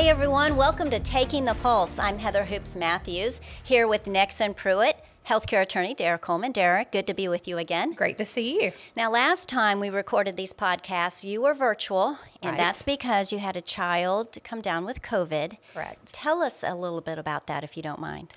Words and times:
Hey 0.00 0.08
everyone, 0.08 0.56
welcome 0.56 0.88
to 0.88 0.98
Taking 0.98 1.44
the 1.44 1.52
Pulse. 1.56 1.98
I'm 1.98 2.18
Heather 2.18 2.42
Hoopes 2.42 2.74
Matthews 2.74 3.38
here 3.62 3.86
with 3.86 4.04
Nexsen 4.04 4.56
Pruet, 4.56 4.94
healthcare 5.28 5.60
attorney 5.60 5.92
Derek 5.92 6.22
Coleman. 6.22 6.52
Derek, 6.52 6.90
good 6.90 7.06
to 7.06 7.12
be 7.12 7.28
with 7.28 7.46
you 7.46 7.58
again. 7.58 7.92
Great 7.92 8.16
to 8.16 8.24
see 8.24 8.64
you. 8.64 8.72
Now, 8.96 9.10
last 9.10 9.46
time 9.46 9.78
we 9.78 9.90
recorded 9.90 10.38
these 10.38 10.54
podcasts, 10.54 11.22
you 11.22 11.42
were 11.42 11.52
virtual, 11.52 12.18
and 12.40 12.52
Right. 12.52 12.56
that's 12.56 12.80
because 12.80 13.30
you 13.30 13.40
had 13.40 13.58
a 13.58 13.60
child 13.60 14.38
come 14.42 14.62
down 14.62 14.86
with 14.86 15.02
COVID. 15.02 15.58
Correct. 15.74 16.14
Tell 16.14 16.42
us 16.42 16.64
a 16.66 16.74
little 16.74 17.02
bit 17.02 17.18
about 17.18 17.46
that 17.48 17.62
if 17.62 17.76
you 17.76 17.82
don't 17.82 18.00
mind. 18.00 18.32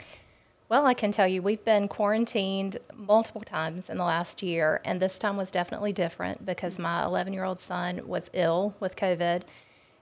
Well, 0.68 0.86
I 0.86 0.94
can 0.94 1.14
tell 1.14 1.30
you 1.30 1.42
we've 1.42 1.64
been 1.64 1.88
quarantined 1.88 2.76
multiple 2.94 3.42
times 3.42 3.90
in 3.90 3.96
the 3.96 4.04
last 4.04 4.44
year, 4.44 4.82
and 4.84 5.02
this 5.02 5.18
time 5.18 5.38
was 5.38 5.50
definitely 5.50 5.94
different 5.94 6.46
because 6.46 6.74
mm-hmm. 6.74 6.84
my 6.84 7.06
11 7.06 7.32
year 7.32 7.46
old 7.46 7.62
son 7.62 8.02
was 8.06 8.30
ill 8.34 8.76
with 8.82 8.98
COVID. 8.98 9.44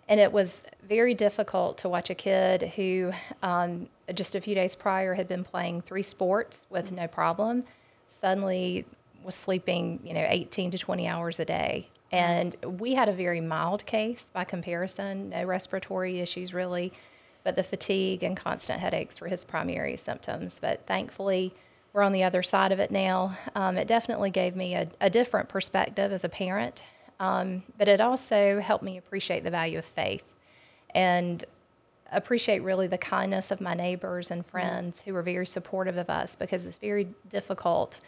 And 0.08 0.20
it 0.20 0.32
was 0.32 0.64
very 0.88 1.14
difficult 1.14 1.78
to 1.80 1.90
watch 1.90 2.10
a 2.10 2.16
kid 2.16 2.64
who 2.76 3.12
um, 3.41 3.88
just 4.14 4.36
a 4.36 4.41
few 4.41 4.55
days 4.55 4.76
prior 4.76 5.14
had 5.14 5.27
been 5.27 5.44
playing 5.44 5.82
three 5.82 6.04
sports 6.04 6.66
with 6.70 6.91
no 6.91 7.08
problem, 7.08 7.64
suddenly 8.10 8.86
was 9.24 9.36
sleeping, 9.36 10.00
you 10.04 10.14
know, 10.14 10.26
18 10.27 10.72
to 10.72 10.77
20 10.77 11.08
hours 11.08 11.40
a 11.40 11.46
day. 11.46 11.88
And 12.12 12.55
we 12.64 12.94
had 12.94 13.08
a 13.08 13.14
very 13.14 13.40
mild 13.40 13.86
case 13.86 14.27
by 14.34 14.44
comparison, 14.44 15.30
no 15.30 15.46
respiratory 15.46 16.20
issues 16.20 16.54
really, 16.54 16.91
but 17.44 17.55
the 17.55 17.63
fatigue 17.63 18.24
and 18.24 18.36
constant 18.36 18.80
headaches 18.80 19.22
were 19.22 19.27
his 19.27 19.46
primary 19.46 19.96
symptoms. 19.96 20.60
But 20.60 20.86
thankfully, 20.86 21.54
we're 21.94 22.04
on 22.04 22.12
the 22.12 22.24
other 22.24 22.44
side 22.44 22.72
of 22.72 22.80
it 22.80 22.91
now. 22.91 23.38
Um, 23.55 23.77
it 23.77 23.88
definitely 23.88 24.30
gave 24.30 24.55
me 24.55 24.76
a, 24.76 24.88
a 24.99 25.10
different 25.10 25.49
perspective 25.49 26.12
as 26.12 26.24
a 26.24 26.30
parent, 26.30 26.84
um, 27.22 27.62
but 27.78 27.88
it 27.88 28.02
also 28.02 28.60
helped 28.60 28.84
me 28.84 28.98
appreciate 28.98 29.44
the 29.44 29.52
value 29.52 29.78
of 29.78 29.86
faith 29.86 30.26
and 30.96 31.46
appreciate 32.12 32.60
really 32.63 32.88
the 32.88 32.98
kindness 32.98 33.52
of 33.52 33.62
my 33.62 33.76
neighbors 33.76 34.32
and 34.32 34.44
friends 34.46 35.02
who 35.05 35.13
were 35.13 35.22
very 35.22 35.46
supportive 35.46 35.98
of 35.98 36.10
us 36.10 36.36
because 36.36 36.66
it's 36.66 36.80
very 36.80 37.08
difficult 37.30 38.00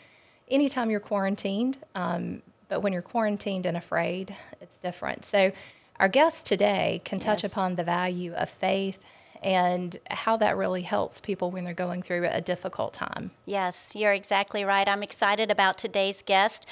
anytime 0.49 0.89
you're 0.89 0.99
quarantined. 0.99 1.77
Um, 1.93 2.41
but 2.67 2.81
when 2.81 2.91
you're 2.91 3.03
quarantined 3.03 3.67
and 3.67 3.77
afraid, 3.77 4.35
it's 4.59 4.79
different. 4.79 5.25
So, 5.25 5.51
our 5.99 6.07
guest 6.07 6.47
today 6.47 6.99
can 7.05 7.19
touch 7.19 7.43
Yes. 7.43 7.51
upon 7.51 7.75
the 7.75 7.83
value 7.83 8.33
of 8.33 8.49
faith 8.49 8.97
and 9.43 9.95
how 10.09 10.37
that 10.37 10.57
really 10.57 10.81
helps 10.81 11.19
people 11.19 11.51
when 11.51 11.63
they're 11.65 11.75
going 11.75 12.01
through 12.01 12.27
a 12.31 12.41
difficult 12.41 12.93
time. 12.93 13.29
Yes, 13.45 13.93
you're 13.95 14.13
exactly 14.13 14.63
right. 14.65 14.87
I'm 14.87 15.03
excited 15.03 15.51
about 15.51 15.77
today's 15.77 16.23
guest. 16.23 16.65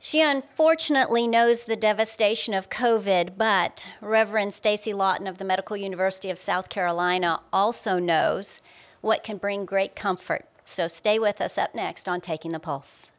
She 0.00 0.22
unfortunately 0.22 1.26
knows 1.26 1.64
the 1.64 1.74
devastation 1.74 2.54
of 2.54 2.70
COVID, 2.70 3.36
but 3.36 3.84
Reverend 4.00 4.54
Stacy 4.54 4.92
Lawton 4.92 5.26
of 5.26 5.38
the 5.38 5.44
Medical 5.44 5.76
University 5.76 6.30
of 6.30 6.38
South 6.38 6.68
Carolina 6.68 7.40
also 7.52 7.98
knows 7.98 8.62
what 9.00 9.24
can 9.24 9.38
bring 9.38 9.64
great 9.64 9.96
comfort. 9.96 10.46
So 10.62 10.86
stay 10.86 11.18
with 11.18 11.40
us 11.40 11.58
up 11.58 11.74
next 11.74 12.08
on 12.08 12.20
Taking 12.20 12.52
the 12.52 12.60
Pulse. 12.60 13.10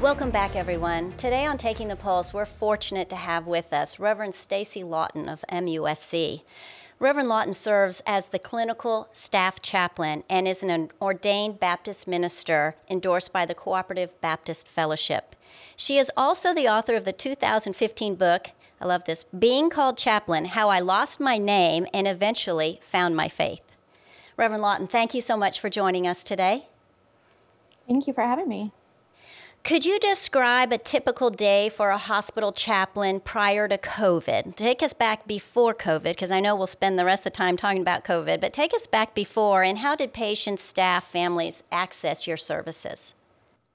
Welcome 0.00 0.30
back, 0.30 0.56
everyone. 0.56 1.12
Today 1.18 1.44
on 1.44 1.58
Taking 1.58 1.88
the 1.88 1.96
Pulse, 1.96 2.32
we're 2.32 2.46
fortunate 2.46 3.10
to 3.10 3.16
have 3.16 3.46
with 3.46 3.74
us 3.74 4.00
Reverend 4.00 4.34
Stacy 4.34 4.82
Lawton 4.82 5.28
of 5.28 5.44
MUSC. 5.52 6.44
Reverend 7.04 7.28
Lawton 7.28 7.52
serves 7.52 8.00
as 8.06 8.28
the 8.28 8.38
clinical 8.38 9.10
staff 9.12 9.60
chaplain 9.60 10.24
and 10.30 10.48
is 10.48 10.62
an 10.62 10.90
ordained 11.02 11.60
Baptist 11.60 12.08
minister 12.08 12.76
endorsed 12.88 13.30
by 13.30 13.44
the 13.44 13.54
Cooperative 13.54 14.18
Baptist 14.22 14.66
Fellowship. 14.66 15.36
She 15.76 15.98
is 15.98 16.10
also 16.16 16.54
the 16.54 16.66
author 16.66 16.94
of 16.94 17.04
the 17.04 17.12
2015 17.12 18.14
book, 18.14 18.52
I 18.80 18.86
love 18.86 19.04
this, 19.04 19.24
Being 19.24 19.68
Called 19.68 19.98
Chaplain 19.98 20.46
How 20.46 20.70
I 20.70 20.80
Lost 20.80 21.20
My 21.20 21.36
Name 21.36 21.86
and 21.92 22.08
Eventually 22.08 22.80
Found 22.84 23.14
My 23.14 23.28
Faith. 23.28 23.60
Reverend 24.38 24.62
Lawton, 24.62 24.86
thank 24.86 25.12
you 25.12 25.20
so 25.20 25.36
much 25.36 25.60
for 25.60 25.68
joining 25.68 26.06
us 26.06 26.24
today. 26.24 26.68
Thank 27.86 28.06
you 28.06 28.14
for 28.14 28.22
having 28.22 28.48
me. 28.48 28.72
Could 29.64 29.86
you 29.86 29.98
describe 29.98 30.74
a 30.74 30.76
typical 30.78 31.30
day 31.30 31.70
for 31.70 31.88
a 31.88 31.96
hospital 31.96 32.52
chaplain 32.52 33.18
prior 33.18 33.66
to 33.66 33.78
COVID? 33.78 34.56
Take 34.56 34.82
us 34.82 34.92
back 34.92 35.26
before 35.26 35.72
COVID, 35.72 36.02
because 36.02 36.30
I 36.30 36.38
know 36.38 36.54
we'll 36.54 36.66
spend 36.66 36.98
the 36.98 37.04
rest 37.06 37.20
of 37.20 37.32
the 37.32 37.38
time 37.38 37.56
talking 37.56 37.80
about 37.80 38.04
COVID, 38.04 38.42
but 38.42 38.52
take 38.52 38.74
us 38.74 38.86
back 38.86 39.14
before 39.14 39.62
and 39.62 39.78
how 39.78 39.96
did 39.96 40.12
patients, 40.12 40.64
staff, 40.64 41.06
families 41.06 41.62
access 41.72 42.26
your 42.26 42.36
services? 42.36 43.14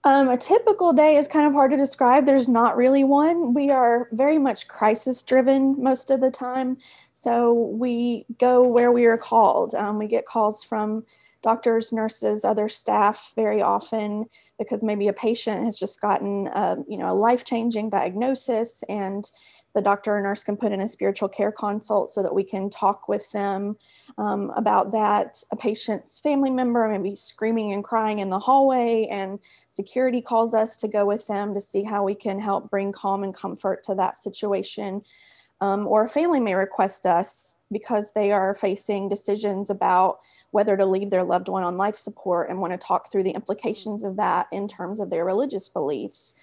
Um, 0.04 0.30
a 0.30 0.38
typical 0.38 0.94
day 0.94 1.16
is 1.16 1.28
kind 1.28 1.48
of 1.48 1.54
hard 1.54 1.72
to 1.72 1.78
describe. 1.78 2.28
There's 2.28 2.48
not 2.48 2.78
really 2.78 3.04
one. 3.04 3.56
We 3.56 3.72
are 3.72 4.10
very 4.12 4.38
much 4.38 4.68
crisis 4.68 5.24
driven 5.24 5.82
most 5.82 6.12
of 6.12 6.22
the 6.22 6.30
time. 6.30 6.78
So 7.16 7.52
we 7.52 8.28
go 8.38 8.62
where 8.62 8.92
we 8.92 9.08
are 9.08 9.18
called. 9.18 9.74
Um, 9.74 9.98
we 9.98 10.06
get 10.06 10.28
calls 10.28 10.64
from 10.64 11.04
doctors, 11.42 11.94
nurses, 11.94 12.44
other 12.44 12.68
staff 12.68 13.32
very 13.36 13.62
often 13.62 14.26
because 14.58 14.84
maybe 14.84 15.08
a 15.08 15.14
patient 15.14 15.64
has 15.66 15.80
just 15.80 16.02
gotten 16.02 16.48
a, 16.48 16.78
you 16.88 16.98
know 16.98 17.12
a 17.12 17.14
life 17.14 17.46
changing 17.46 17.90
diagnosis 17.90 18.84
and 18.90 19.30
the 19.76 19.82
doctor 19.82 20.18
or 20.18 20.22
nurse 20.22 20.44
can 20.44 20.58
put 20.58 20.72
in 20.72 20.82
a 20.82 20.88
spiritual 20.88 21.30
care 21.30 21.52
consult 21.52 22.10
so 22.10 22.24
that 22.24 22.34
we 22.34 22.44
can 22.44 22.70
talk 22.70 23.08
with 23.08 23.32
them 23.32 23.78
um, 24.18 24.52
about 24.56 24.92
that. 24.92 25.42
A 25.52 25.56
patient's 25.56 26.20
family 26.20 26.50
member 26.50 26.88
may 26.88 26.98
be 26.98 27.16
screaming 27.16 27.74
and 27.74 27.84
crying 27.84 28.20
in 28.20 28.30
the 28.30 28.40
hallway, 28.40 29.08
and 29.12 29.40
security 29.70 30.22
calls 30.22 30.54
us 30.54 30.76
to 30.78 30.88
go 30.88 31.06
with 31.06 31.26
them 31.28 31.54
to 31.54 31.62
see 31.62 31.84
how 31.84 32.04
we 32.04 32.16
can 32.16 32.40
help 32.40 32.70
bring 32.70 32.92
calm 32.92 33.24
and 33.24 33.36
comfort 33.36 33.84
to 33.84 33.96
that 33.96 34.18
situation. 34.18 35.04
Um, 35.62 35.88
or 35.88 36.06
a 36.06 36.10
family 36.10 36.40
may 36.40 36.56
request 36.56 37.06
us 37.06 37.58
because 37.72 38.14
they 38.14 38.32
are 38.32 38.56
facing 38.56 39.10
decisions 39.10 39.70
about 39.70 40.20
whether 40.52 40.78
to 40.78 40.86
leave 40.86 41.10
their 41.10 41.24
loved 41.24 41.50
one 41.50 41.64
on 41.64 41.78
life 41.78 41.98
support 41.98 42.50
and 42.50 42.60
want 42.60 42.72
to 42.72 42.78
talk 42.78 43.12
through 43.12 43.24
the 43.24 43.32
implications 43.32 44.04
of 44.04 44.16
that 44.16 44.48
in 44.52 44.68
terms 44.68 45.00
of 45.00 45.10
their 45.10 45.26
religious 45.26 45.68
beliefs. 45.68 46.36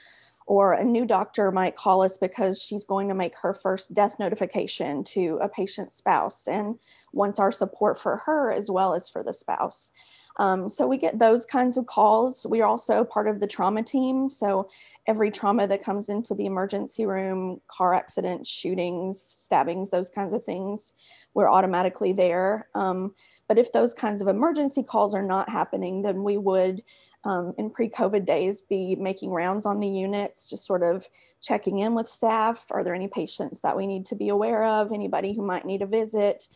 Or 0.46 0.74
a 0.74 0.84
new 0.84 1.04
doctor 1.06 1.50
might 1.50 1.74
call 1.74 2.02
us 2.02 2.18
because 2.18 2.62
she's 2.62 2.84
going 2.84 3.08
to 3.08 3.14
make 3.14 3.34
her 3.36 3.52
first 3.52 3.94
death 3.94 4.18
notification 4.20 5.02
to 5.04 5.38
a 5.42 5.48
patient's 5.48 5.96
spouse 5.96 6.46
and 6.46 6.78
wants 7.12 7.40
our 7.40 7.50
support 7.50 7.98
for 7.98 8.18
her 8.18 8.52
as 8.52 8.70
well 8.70 8.94
as 8.94 9.08
for 9.08 9.24
the 9.24 9.32
spouse. 9.32 9.92
Um, 10.38 10.68
so 10.68 10.86
we 10.86 10.98
get 10.98 11.18
those 11.18 11.46
kinds 11.46 11.76
of 11.76 11.86
calls. 11.86 12.46
We 12.48 12.60
are 12.60 12.68
also 12.68 13.04
part 13.04 13.26
of 13.26 13.40
the 13.40 13.46
trauma 13.46 13.82
team. 13.82 14.28
So 14.28 14.68
every 15.06 15.30
trauma 15.30 15.66
that 15.66 15.82
comes 15.82 16.08
into 16.08 16.34
the 16.34 16.46
emergency 16.46 17.06
room, 17.06 17.60
car 17.68 17.94
accidents, 17.94 18.50
shootings, 18.50 19.20
stabbings, 19.20 19.90
those 19.90 20.10
kinds 20.10 20.32
of 20.32 20.44
things, 20.44 20.94
we're 21.34 21.50
automatically 21.50 22.12
there. 22.12 22.68
Um, 22.74 23.14
but 23.48 23.58
if 23.58 23.72
those 23.72 23.94
kinds 23.94 24.20
of 24.20 24.28
emergency 24.28 24.82
calls 24.82 25.14
are 25.14 25.22
not 25.22 25.48
happening, 25.48 26.02
then 26.02 26.22
we 26.22 26.36
would, 26.36 26.82
um, 27.24 27.54
in 27.58 27.70
pre 27.70 27.88
COVID 27.88 28.24
days, 28.24 28.62
be 28.62 28.94
making 28.96 29.30
rounds 29.30 29.66
on 29.66 29.80
the 29.80 29.88
units, 29.88 30.50
just 30.50 30.66
sort 30.66 30.82
of 30.82 31.08
checking 31.40 31.78
in 31.78 31.94
with 31.94 32.08
staff. 32.08 32.66
Are 32.70 32.82
there 32.82 32.94
any 32.94 33.08
patients 33.08 33.60
that 33.60 33.76
we 33.76 33.86
need 33.86 34.06
to 34.06 34.16
be 34.16 34.30
aware 34.30 34.64
of? 34.64 34.92
Anybody 34.92 35.34
who 35.34 35.42
might 35.42 35.64
need 35.64 35.82
a 35.82 35.86
visit? 35.86 36.48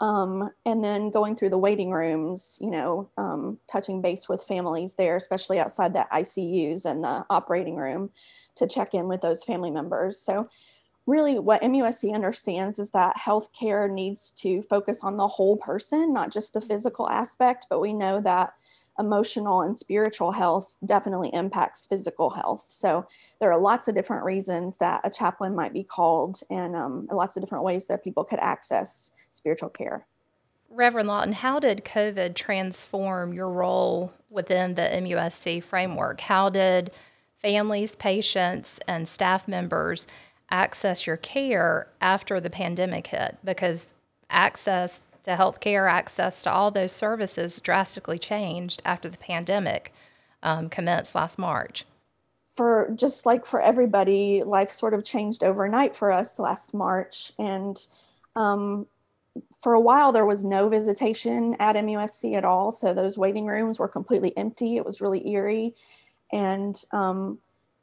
Um, 0.00 0.50
and 0.66 0.84
then 0.84 1.10
going 1.10 1.36
through 1.36 1.50
the 1.50 1.58
waiting 1.58 1.90
rooms, 1.90 2.58
you 2.60 2.70
know, 2.70 3.08
um, 3.16 3.58
touching 3.70 4.02
base 4.02 4.28
with 4.28 4.42
families 4.42 4.94
there, 4.94 5.16
especially 5.16 5.58
outside 5.58 5.94
the 5.94 6.06
ICUs 6.12 6.84
and 6.84 7.02
the 7.02 7.24
operating 7.30 7.76
room 7.76 8.10
to 8.56 8.66
check 8.66 8.92
in 8.92 9.08
with 9.08 9.22
those 9.22 9.42
family 9.42 9.70
members. 9.70 10.20
So, 10.20 10.48
really, 11.06 11.38
what 11.38 11.62
MUSC 11.62 12.12
understands 12.12 12.78
is 12.78 12.90
that 12.90 13.16
healthcare 13.16 13.90
needs 13.90 14.32
to 14.32 14.62
focus 14.62 15.02
on 15.02 15.16
the 15.16 15.28
whole 15.28 15.56
person, 15.56 16.12
not 16.12 16.32
just 16.32 16.52
the 16.52 16.60
physical 16.60 17.08
aspect, 17.08 17.66
but 17.70 17.80
we 17.80 17.92
know 17.92 18.20
that 18.20 18.52
emotional 18.98 19.62
and 19.62 19.76
spiritual 19.76 20.32
health 20.32 20.76
definitely 20.84 21.30
impacts 21.32 21.86
physical 21.86 22.30
health. 22.30 22.66
So 22.68 23.06
there 23.40 23.52
are 23.52 23.58
lots 23.58 23.88
of 23.88 23.94
different 23.94 24.24
reasons 24.24 24.76
that 24.78 25.00
a 25.04 25.10
chaplain 25.10 25.54
might 25.54 25.72
be 25.72 25.84
called, 25.84 26.40
and 26.50 26.74
um, 26.74 27.08
lots 27.12 27.36
of 27.36 27.42
different 27.42 27.64
ways 27.64 27.86
that 27.88 28.02
people 28.02 28.24
could 28.24 28.38
access 28.38 29.12
spiritual 29.32 29.68
care. 29.68 30.06
Reverend 30.70 31.08
Lawton, 31.08 31.32
how 31.32 31.60
did 31.60 31.84
COVID 31.84 32.34
transform 32.34 33.32
your 33.32 33.50
role 33.50 34.12
within 34.30 34.74
the 34.74 34.82
MUSC 34.82 35.62
framework? 35.62 36.20
How 36.20 36.50
did 36.50 36.90
families, 37.40 37.94
patients, 37.94 38.80
and 38.88 39.06
staff 39.06 39.46
members 39.46 40.06
access 40.50 41.06
your 41.06 41.16
care 41.16 41.88
after 42.00 42.40
the 42.40 42.50
pandemic 42.50 43.06
hit? 43.08 43.38
Because 43.44 43.94
access 44.28 45.06
to 45.26 45.36
healthcare, 45.36 45.90
access 45.90 46.42
to 46.44 46.52
all 46.52 46.70
those 46.70 46.92
services 46.92 47.60
drastically 47.60 48.18
changed 48.18 48.80
after 48.84 49.08
the 49.08 49.18
pandemic 49.18 49.92
um, 50.42 50.68
commenced 50.68 51.14
last 51.14 51.36
March. 51.36 51.84
For 52.48 52.90
just 52.94 53.26
like 53.26 53.44
for 53.44 53.60
everybody, 53.60 54.42
life 54.44 54.70
sort 54.70 54.94
of 54.94 55.04
changed 55.04 55.42
overnight 55.42 55.94
for 55.94 56.12
us 56.12 56.38
last 56.38 56.72
March. 56.72 57.32
And 57.38 57.76
um, 58.36 58.86
for 59.60 59.74
a 59.74 59.80
while, 59.80 60.12
there 60.12 60.24
was 60.24 60.44
no 60.44 60.68
visitation 60.68 61.56
at 61.58 61.76
MUSC 61.76 62.34
at 62.36 62.44
all. 62.44 62.70
So 62.70 62.94
those 62.94 63.18
waiting 63.18 63.46
rooms 63.46 63.78
were 63.80 63.88
completely 63.88 64.34
empty. 64.36 64.76
It 64.76 64.84
was 64.84 65.00
really 65.00 65.28
eerie. 65.28 65.74
And 66.32 66.80
um, 66.92 67.38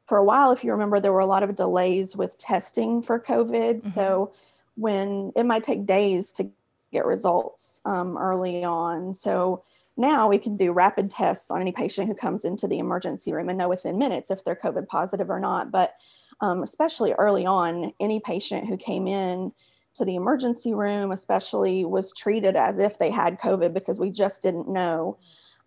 for 0.08 0.18
a 0.18 0.24
while, 0.24 0.52
if 0.52 0.64
you 0.64 0.72
remember, 0.72 1.02
there 1.02 1.14
were 1.14 1.20
a 1.20 1.26
lot 1.26 1.44
of 1.44 1.58
delays 1.58 2.16
with 2.16 2.38
testing 2.38 3.02
for 3.02 3.20
COVID. 3.20 3.76
Mm-hmm. 3.80 3.90
So 3.90 4.34
when 4.76 5.34
it 5.36 5.44
might 5.44 5.64
take 5.64 5.86
days 5.86 6.32
to 6.34 6.50
get 6.94 7.06
results 7.06 7.82
um, 7.86 8.18
early 8.18 8.64
on. 8.64 9.14
So 9.14 9.64
now 9.98 10.28
we 10.28 10.38
can 10.38 10.58
do 10.58 10.72
rapid 10.72 11.10
tests 11.10 11.52
on 11.52 11.62
any 11.62 11.72
patient 11.72 12.08
who 12.08 12.16
comes 12.16 12.46
into 12.46 12.68
the 12.68 12.80
emergency 12.80 13.34
room 13.34 13.50
and 13.50 13.58
know 13.58 13.70
within 13.70 13.98
minutes 13.98 14.32
if 14.32 14.44
they're 14.44 14.56
COVID 14.56 14.88
positive 14.88 15.30
or 15.30 15.40
not. 15.40 15.72
But 15.72 15.96
um, 16.42 16.64
especially 16.64 17.14
early 17.14 17.46
on, 17.46 17.94
any 18.00 18.20
patient 18.20 18.68
who 18.68 18.78
came 18.78 19.08
in 19.08 19.52
to 19.96 20.06
the 20.06 20.16
emergency 20.16 20.74
room, 20.74 21.12
especially, 21.12 21.86
was 21.86 22.14
treated 22.14 22.56
as 22.56 22.80
if 22.80 22.98
they 22.98 23.12
had 23.12 23.40
COVID 23.40 23.74
because 23.74 24.00
we 24.00 24.10
just 24.10 24.42
didn't 24.42 24.68
know. 24.68 25.18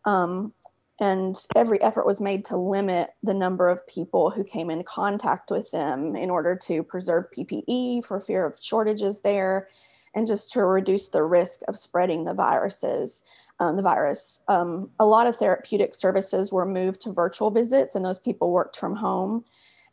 Um, 0.04 0.52
and 0.98 1.36
every 1.54 1.80
effort 1.82 2.06
was 2.06 2.20
made 2.20 2.44
to 2.46 2.56
limit 2.56 3.10
the 3.22 3.34
number 3.34 3.68
of 3.68 3.86
people 3.86 4.30
who 4.30 4.42
came 4.42 4.70
in 4.70 4.82
contact 4.82 5.50
with 5.50 5.70
them 5.70 6.16
in 6.16 6.30
order 6.30 6.56
to 6.56 6.82
preserve 6.82 7.26
PPE 7.36 8.04
for 8.04 8.18
fear 8.18 8.46
of 8.46 8.58
shortages 8.60 9.20
there 9.20 9.68
and 10.16 10.26
just 10.26 10.50
to 10.52 10.64
reduce 10.64 11.08
the 11.08 11.22
risk 11.22 11.60
of 11.68 11.78
spreading 11.78 12.24
the 12.24 12.34
viruses. 12.34 13.22
Um, 13.58 13.76
the 13.76 13.82
virus. 13.82 14.42
Um, 14.48 14.90
a 14.98 15.06
lot 15.06 15.26
of 15.26 15.36
therapeutic 15.36 15.94
services 15.94 16.52
were 16.52 16.66
moved 16.66 17.00
to 17.02 17.12
virtual 17.12 17.50
visits, 17.50 17.94
and 17.94 18.04
those 18.04 18.18
people 18.18 18.52
worked 18.52 18.76
from 18.76 18.94
home. 18.94 19.46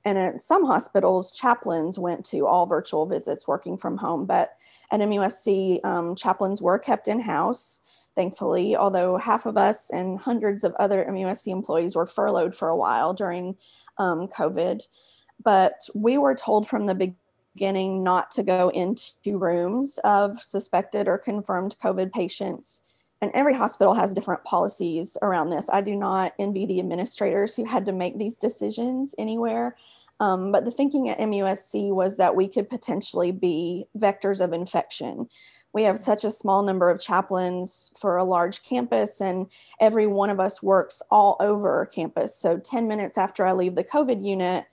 And 0.04 0.18
at 0.18 0.42
some 0.42 0.66
hospitals, 0.66 1.34
chaplains 1.34 1.98
went 1.98 2.26
to 2.26 2.46
all 2.46 2.66
virtual 2.66 3.06
visits 3.06 3.48
working 3.48 3.78
from 3.78 3.96
home. 3.96 4.26
But 4.26 4.58
at 4.92 5.00
MUSC, 5.00 5.80
um, 5.86 6.14
chaplains 6.16 6.62
were 6.62 6.78
kept 6.78 7.08
in 7.08 7.22
house 7.22 7.82
thankfully, 8.16 8.76
although 8.76 9.18
half 9.18 9.46
of 9.46 9.58
us 9.58 9.90
and 9.90 10.20
hundreds 10.20 10.64
of 10.64 10.74
other 10.76 11.06
MUSC 11.10 11.48
employees 11.48 11.96
were 11.96 12.06
furloughed 12.06 12.56
for 12.56 12.70
a 12.70 12.76
while 12.76 13.14
during 13.14 13.56
um, 13.98 14.28
COVID. 14.28 14.84
But 15.44 15.74
we 15.96 16.18
were 16.18 16.36
told 16.36 16.68
from 16.68 16.86
the 16.86 16.96
beginning 16.96 17.18
not 17.56 18.32
to 18.32 18.44
go 18.44 18.70
into 18.70 19.38
rooms 19.38 20.00
of 20.04 20.42
suspected 20.42 21.08
or 21.08 21.18
confirmed 21.18 21.76
COVID 21.84 22.12
patients. 22.12 22.82
And 23.22 23.32
every 23.34 23.54
hospital 23.54 23.94
has 23.94 24.14
different 24.14 24.44
policies 24.44 25.16
around 25.22 25.50
this. 25.50 25.70
I 25.72 25.82
do 25.82 25.96
not 25.96 26.34
envy 26.40 26.66
the 26.66 26.80
administrators 26.80 27.56
who 27.56 27.64
had 27.64 27.86
to 27.86 27.92
make 27.92 28.18
these 28.18 28.36
decisions 28.36 29.16
anywhere. 29.18 29.78
Um, 30.20 30.52
but 30.52 30.66
the 30.66 30.72
thinking 30.72 31.10
at 31.10 31.20
MUSC 31.20 31.94
was 31.94 32.18
that 32.18 32.36
we 32.36 32.48
could 32.48 32.70
potentially 32.70 33.32
be 33.32 33.86
vectors 33.98 34.42
of 34.42 34.54
infection 34.54 35.30
we 35.74 35.84
have 35.84 35.98
such 35.98 36.24
a 36.24 36.32
small 36.32 36.62
number 36.62 36.90
of 36.90 37.02
chaplains 37.02 37.92
for 38.00 38.18
a 38.18 38.24
large 38.24 38.64
campus 38.64 39.20
and 39.20 39.48
every 39.82 40.08
one 40.08 40.30
of 40.30 40.40
us 40.40 40.64
works 40.64 41.02
all 41.12 41.36
over 41.40 41.90
campus 41.94 42.38
so 42.38 42.58
10 42.58 42.88
minutes 42.88 43.18
after 43.18 43.46
i 43.46 43.52
leave 43.52 43.76
the 43.76 43.84
covid 43.84 44.24
unit 44.24 44.66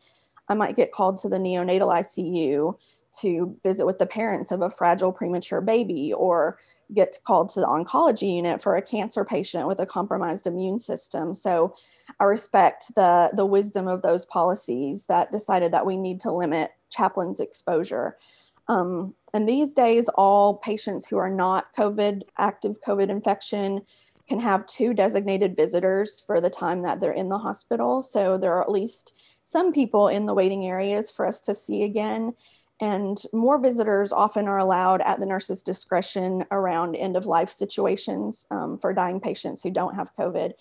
i 0.51 0.55
might 0.55 0.77
get 0.77 0.93
called 0.93 1.17
to 1.17 1.29
the 1.29 1.39
neonatal 1.39 1.95
icu 1.95 2.77
to 3.19 3.57
visit 3.63 3.87
with 3.87 3.99
the 3.99 4.07
parents 4.07 4.53
of 4.53 4.63
a 4.63 4.71
fragile 4.71 5.13
premature 5.13 5.61
baby 5.61 6.13
or 6.13 6.59
get 6.95 7.19
called 7.25 7.49
to 7.49 7.61
the 7.61 7.67
oncology 7.67 8.37
unit 8.37 8.63
for 8.63 8.77
a 8.77 8.83
cancer 8.83 9.25
patient 9.25 9.67
with 9.67 9.81
a 9.81 9.87
compromised 9.87 10.47
immune 10.47 10.79
system. 10.79 11.35
So 11.35 11.75
i 12.19 12.25
respect 12.25 12.95
the 12.95 13.31
the 13.35 13.47
wisdom 13.47 13.87
of 13.87 14.03
those 14.03 14.27
policies 14.27 15.07
that 15.07 15.33
decided 15.33 15.73
that 15.73 15.87
we 15.87 15.97
need 15.97 16.21
to 16.21 16.33
limit 16.33 16.73
chaplains 16.91 17.41
exposure. 17.41 18.17
Um, 18.69 19.15
and 19.33 19.49
these 19.49 19.75
days, 19.75 20.09
all 20.15 20.59
patients 20.59 21.07
who 21.07 21.17
are 21.17 21.31
not 21.31 21.75
COVID, 21.75 22.23
active 22.39 22.81
COVID 22.87 23.09
infection, 23.09 23.83
can 24.31 24.39
have 24.39 24.65
two 24.65 24.95
designated 24.95 25.57
visitors 25.57 26.23
for 26.25 26.41
the 26.41 26.49
time 26.49 26.83
that 26.83 27.01
they're 27.01 27.11
in 27.11 27.29
the 27.29 27.37
hospital. 27.37 28.01
So 28.01 28.39
there 28.39 28.55
are 28.55 28.63
at 28.63 28.71
least 28.71 29.13
some 29.43 29.73
people 29.73 30.07
in 30.07 30.25
the 30.25 30.35
waiting 30.35 30.67
areas 30.67 31.11
for 31.11 31.27
us 31.27 31.41
to 31.41 31.55
see 31.55 31.83
again. 31.83 32.35
And 32.81 33.21
more 33.33 33.61
visitors 33.61 34.13
often 34.13 34.47
are 34.47 34.59
allowed 34.59 35.01
at 35.01 35.19
the 35.19 35.27
nurse's 35.27 35.65
discretion 35.65 36.45
around 36.53 36.95
end 36.95 37.17
of 37.17 37.27
life 37.27 37.51
situations 37.51 38.47
um, 38.53 38.79
for 38.79 38.95
dying 38.95 39.19
patients 39.19 39.63
who 39.63 39.71
don't 39.73 39.97
have 39.97 40.15
COVID. 40.15 40.53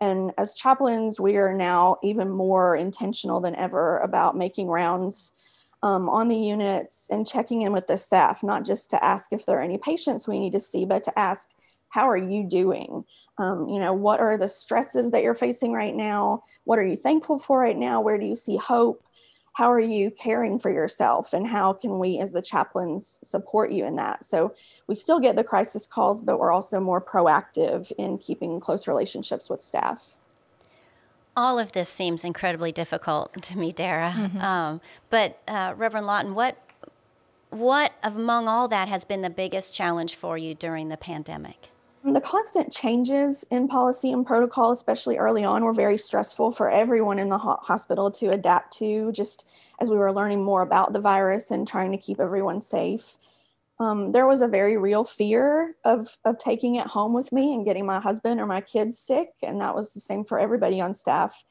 And 0.00 0.32
as 0.38 0.54
chaplains, 0.54 1.20
we 1.20 1.36
are 1.36 1.52
now 1.52 1.98
even 2.02 2.30
more 2.30 2.74
intentional 2.74 3.38
than 3.42 3.54
ever 3.54 3.98
about 3.98 4.34
making 4.34 4.68
rounds 4.68 5.34
um, 5.82 6.08
on 6.08 6.28
the 6.28 6.38
units 6.38 7.08
and 7.10 7.26
checking 7.26 7.60
in 7.60 7.72
with 7.74 7.86
the 7.86 7.98
staff, 7.98 8.42
not 8.42 8.64
just 8.64 8.88
to 8.92 9.04
ask 9.04 9.30
if 9.30 9.44
there 9.44 9.58
are 9.58 9.62
any 9.62 9.76
patients 9.76 10.26
we 10.26 10.38
need 10.38 10.52
to 10.52 10.60
see, 10.60 10.86
but 10.86 11.04
to 11.04 11.18
ask, 11.18 11.50
how 11.94 12.10
are 12.10 12.16
you 12.16 12.50
doing? 12.50 13.04
Um, 13.38 13.68
you 13.68 13.78
know, 13.78 13.92
what 13.92 14.18
are 14.18 14.36
the 14.36 14.48
stresses 14.48 15.12
that 15.12 15.22
you're 15.22 15.36
facing 15.36 15.72
right 15.72 15.94
now? 15.94 16.42
What 16.64 16.80
are 16.80 16.84
you 16.84 16.96
thankful 16.96 17.38
for 17.38 17.60
right 17.60 17.76
now? 17.76 18.00
Where 18.00 18.18
do 18.18 18.26
you 18.26 18.34
see 18.34 18.56
hope? 18.56 19.04
How 19.52 19.70
are 19.70 19.78
you 19.78 20.10
caring 20.10 20.58
for 20.58 20.72
yourself? 20.72 21.32
And 21.32 21.46
how 21.46 21.72
can 21.72 22.00
we, 22.00 22.18
as 22.18 22.32
the 22.32 22.42
chaplains, 22.42 23.20
support 23.22 23.70
you 23.70 23.86
in 23.86 23.94
that? 23.94 24.24
So 24.24 24.56
we 24.88 24.96
still 24.96 25.20
get 25.20 25.36
the 25.36 25.44
crisis 25.44 25.86
calls, 25.86 26.20
but 26.20 26.40
we're 26.40 26.50
also 26.50 26.80
more 26.80 27.00
proactive 27.00 27.92
in 27.96 28.18
keeping 28.18 28.58
close 28.58 28.88
relationships 28.88 29.48
with 29.48 29.62
staff 29.62 30.16
all 31.36 31.58
of 31.58 31.72
this 31.72 31.88
seems 31.88 32.22
incredibly 32.22 32.70
difficult 32.70 33.42
to 33.42 33.58
me, 33.58 33.72
Dara. 33.72 34.14
Mm-hmm. 34.16 34.38
Um, 34.38 34.80
but 35.10 35.40
uh, 35.48 35.74
Reverend 35.76 36.06
Lawton, 36.06 36.36
what 36.36 36.56
what 37.50 37.92
among 38.02 38.48
all 38.48 38.68
that 38.68 38.88
has 38.88 39.04
been 39.04 39.22
the 39.22 39.30
biggest 39.30 39.74
challenge 39.74 40.14
for 40.14 40.36
you 40.36 40.54
during 40.54 40.90
the 40.90 40.96
pandemic? 40.96 41.70
The 42.04 42.20
constant 42.20 42.70
changes 42.70 43.44
in 43.50 43.66
policy 43.66 44.12
and 44.12 44.26
protocol, 44.26 44.72
especially 44.72 45.16
early 45.16 45.44
on, 45.44 45.64
were 45.64 45.72
very 45.72 45.96
stressful 45.96 46.52
for 46.52 46.70
everyone 46.70 47.18
in 47.18 47.30
the 47.30 47.38
hospital 47.38 48.10
to 48.12 48.30
adapt 48.32 48.76
to. 48.78 49.10
Just 49.12 49.46
as 49.80 49.90
we 49.90 49.96
were 49.96 50.12
learning 50.12 50.44
more 50.44 50.62
about 50.62 50.92
the 50.92 51.00
virus 51.00 51.50
and 51.50 51.66
trying 51.66 51.90
to 51.92 51.98
keep 51.98 52.20
everyone 52.20 52.60
safe 52.60 53.16
um, 53.80 54.12
there 54.12 54.26
was 54.26 54.40
a 54.40 54.48
very 54.48 54.76
real 54.76 55.04
fear 55.04 55.76
of 55.84 56.16
of 56.24 56.38
taking 56.38 56.76
it 56.76 56.86
home 56.86 57.12
with 57.12 57.32
me 57.32 57.54
and 57.54 57.64
getting 57.64 57.86
my 57.86 58.00
husband 58.00 58.40
or 58.40 58.46
my 58.46 58.60
kids 58.60 58.98
sick, 58.98 59.30
and 59.42 59.60
that 59.60 59.74
was 59.74 59.92
the 59.92 60.00
same 60.00 60.24
for 60.24 60.38
everybody 60.38 60.80
on 60.80 60.94
staff. 60.94 61.44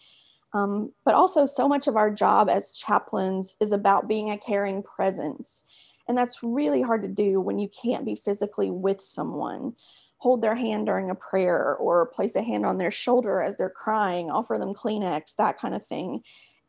Um, 0.54 0.94
but 1.04 1.16
also, 1.16 1.46
so 1.46 1.68
much 1.68 1.88
of 1.88 1.98
our 1.98 2.12
job 2.12 2.50
as 2.50 2.78
chaplains 2.78 3.56
is 3.60 3.72
about 3.72 4.08
being 4.08 4.32
a 4.32 4.38
caring 4.38 4.84
presence, 4.84 5.66
and 6.08 6.18
that's 6.18 6.44
really 6.44 6.82
hard 6.82 7.02
to 7.02 7.10
do 7.10 7.42
when 7.42 7.60
you 7.60 7.70
can't 7.70 8.06
be 8.06 8.16
physically 8.16 8.72
with 8.72 9.02
someone. 9.02 9.76
Hold 10.24 10.42
their 10.42 10.56
hand 10.56 10.86
during 10.86 11.10
a 11.10 11.16
prayer, 11.16 11.76
or 11.76 12.06
place 12.06 12.36
a 12.38 12.42
hand 12.42 12.66
on 12.66 12.78
their 12.78 12.92
shoulder 12.92 13.44
as 13.44 13.58
they're 13.58 13.70
crying, 13.70 14.32
offer 14.32 14.58
them 14.58 14.74
Kleenex, 14.74 15.36
that 15.36 15.58
kind 15.60 15.76
of 15.76 15.86
thing. 15.86 16.22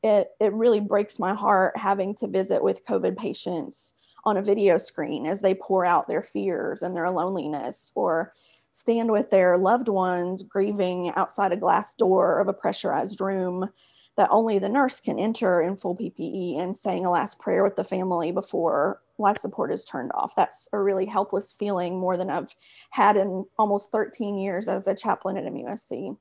It 0.02 0.30
it 0.40 0.52
really 0.52 0.80
breaks 0.80 1.20
my 1.20 1.34
heart 1.34 1.76
having 1.76 2.16
to 2.16 2.26
visit 2.26 2.64
with 2.64 2.84
COVID 2.84 3.16
patients 3.16 3.94
on 4.24 4.36
a 4.36 4.42
video 4.42 4.76
screen 4.76 5.24
as 5.24 5.40
they 5.40 5.54
pour 5.54 5.86
out 5.86 6.08
their 6.08 6.20
fears 6.20 6.82
and 6.82 6.96
their 6.96 7.08
loneliness 7.08 7.92
or 7.94 8.32
stand 8.72 9.12
with 9.12 9.30
their 9.30 9.56
loved 9.56 9.86
ones 9.88 10.42
grieving 10.42 11.12
outside 11.14 11.52
a 11.52 11.56
glass 11.56 11.94
door 11.94 12.40
of 12.40 12.48
a 12.48 12.52
pressurized 12.52 13.20
room 13.20 13.70
that 14.16 14.28
only 14.30 14.58
the 14.58 14.68
nurse 14.68 15.00
can 15.00 15.18
enter 15.18 15.60
in 15.60 15.76
full 15.76 15.96
PPE 15.96 16.58
and 16.58 16.76
saying 16.76 17.04
a 17.04 17.10
last 17.10 17.38
prayer 17.38 17.64
with 17.64 17.76
the 17.76 17.84
family 17.84 18.30
before 18.30 19.00
life 19.18 19.38
support 19.38 19.72
is 19.72 19.84
turned 19.84 20.10
off. 20.14 20.34
That's 20.36 20.68
a 20.72 20.78
really 20.78 21.06
helpless 21.06 21.52
feeling 21.52 21.98
more 21.98 22.16
than 22.16 22.30
I've 22.30 22.54
had 22.90 23.16
in 23.16 23.46
almost 23.58 23.92
13 23.92 24.38
years 24.38 24.68
as 24.68 24.86
a 24.86 24.94
chaplain 24.94 25.36
at 25.36 25.44
MUSC. 25.44 26.16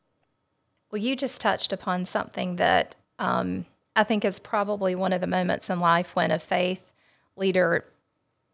Well, 0.92 1.02
you 1.02 1.16
just 1.16 1.42
touched 1.42 1.74
upon 1.74 2.06
something 2.06 2.58
that 2.58 2.96
um, 3.20 3.66
I 3.96 4.04
think 4.04 4.26
is 4.26 4.40
probably 4.40 4.96
one 4.96 5.14
of 5.14 5.22
the 5.22 5.28
moments 5.28 5.70
in 5.70 5.80
life 5.80 6.16
when 6.16 6.32
a 6.32 6.40
faith 6.40 6.94
leader 7.36 7.86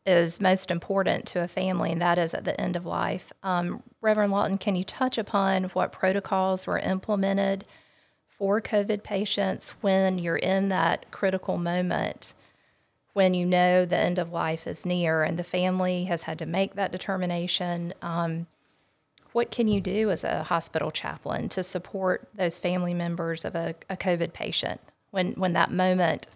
is 0.06 0.40
most 0.40 0.72
important 0.72 1.26
to 1.28 1.44
a 1.44 1.48
family, 1.48 1.92
and 1.92 2.02
that 2.02 2.18
is 2.18 2.34
at 2.34 2.46
the 2.46 2.60
end 2.60 2.76
of 2.76 2.86
life. 2.86 3.32
Um, 3.44 3.84
Reverend 4.02 4.32
Lawton, 4.32 4.58
can 4.58 4.76
you 4.76 4.84
touch 4.84 5.18
upon 5.18 5.66
what 5.66 5.92
protocols 5.92 6.66
were 6.66 6.80
implemented 6.80 7.66
for 8.40 8.62
COVID 8.62 9.04
patients 9.04 9.70
when 9.82 10.18
you're 10.18 10.38
in 10.38 10.70
that 10.70 11.12
critical 11.12 11.58
moment? 11.58 12.34
When 13.14 13.34
you 13.34 13.46
know 13.46 13.86
the 13.86 13.98
end 13.98 14.18
of 14.18 14.32
life 14.32 14.66
is 14.66 14.86
near 14.86 15.24
and 15.24 15.38
the 15.38 15.44
family 15.44 16.06
has 16.06 16.24
had 16.24 16.40
to 16.40 16.46
make 16.46 16.76
that 16.76 16.92
determination, 16.92 17.94
um, 18.02 18.48
what 19.34 19.52
can 19.52 19.68
you 19.68 19.82
do 19.82 20.10
as 20.10 20.24
a 20.24 20.44
hospital 20.44 20.90
chaplain 20.90 21.50
to 21.50 21.62
support 21.62 22.30
those 22.34 22.60
family 22.60 22.94
members 22.94 23.46
of 23.46 23.56
a, 23.56 23.76
a 23.90 23.98
COVID 23.98 24.34
patient 24.34 24.80
when, 25.12 25.34
when 25.34 25.54
that 25.54 25.72
moment 25.72 26.28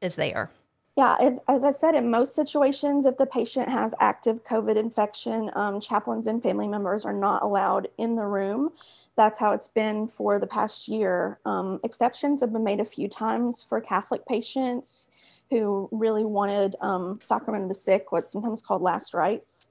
is 0.00 0.16
there? 0.16 0.50
Yeah, 0.96 1.16
it, 1.20 1.38
as 1.48 1.64
I 1.64 1.72
said, 1.72 1.94
in 1.94 2.10
most 2.10 2.34
situations, 2.34 3.04
if 3.04 3.16
the 3.16 3.26
patient 3.26 3.68
has 3.68 3.94
active 4.00 4.44
COVID 4.44 4.76
infection, 4.76 5.50
um, 5.54 5.80
chaplains 5.80 6.26
and 6.26 6.42
family 6.42 6.68
members 6.68 7.04
are 7.04 7.12
not 7.12 7.42
allowed 7.42 7.88
in 7.98 8.14
the 8.14 8.24
room. 8.24 8.70
That's 9.16 9.38
how 9.38 9.52
it's 9.52 9.68
been 9.68 10.08
for 10.08 10.38
the 10.38 10.46
past 10.46 10.88
year. 10.88 11.38
Um, 11.44 11.80
exceptions 11.84 12.40
have 12.40 12.52
been 12.52 12.64
made 12.64 12.80
a 12.80 12.84
few 12.84 13.08
times 13.08 13.62
for 13.62 13.80
Catholic 13.80 14.26
patients 14.26 15.06
who 15.50 15.88
really 15.92 16.24
wanted 16.24 16.74
um, 16.80 17.18
sacrament 17.22 17.64
of 17.64 17.68
the 17.68 17.74
sick, 17.74 18.10
what's 18.10 18.32
sometimes 18.32 18.60
called 18.60 18.82
last 18.82 19.14
rites. 19.14 19.68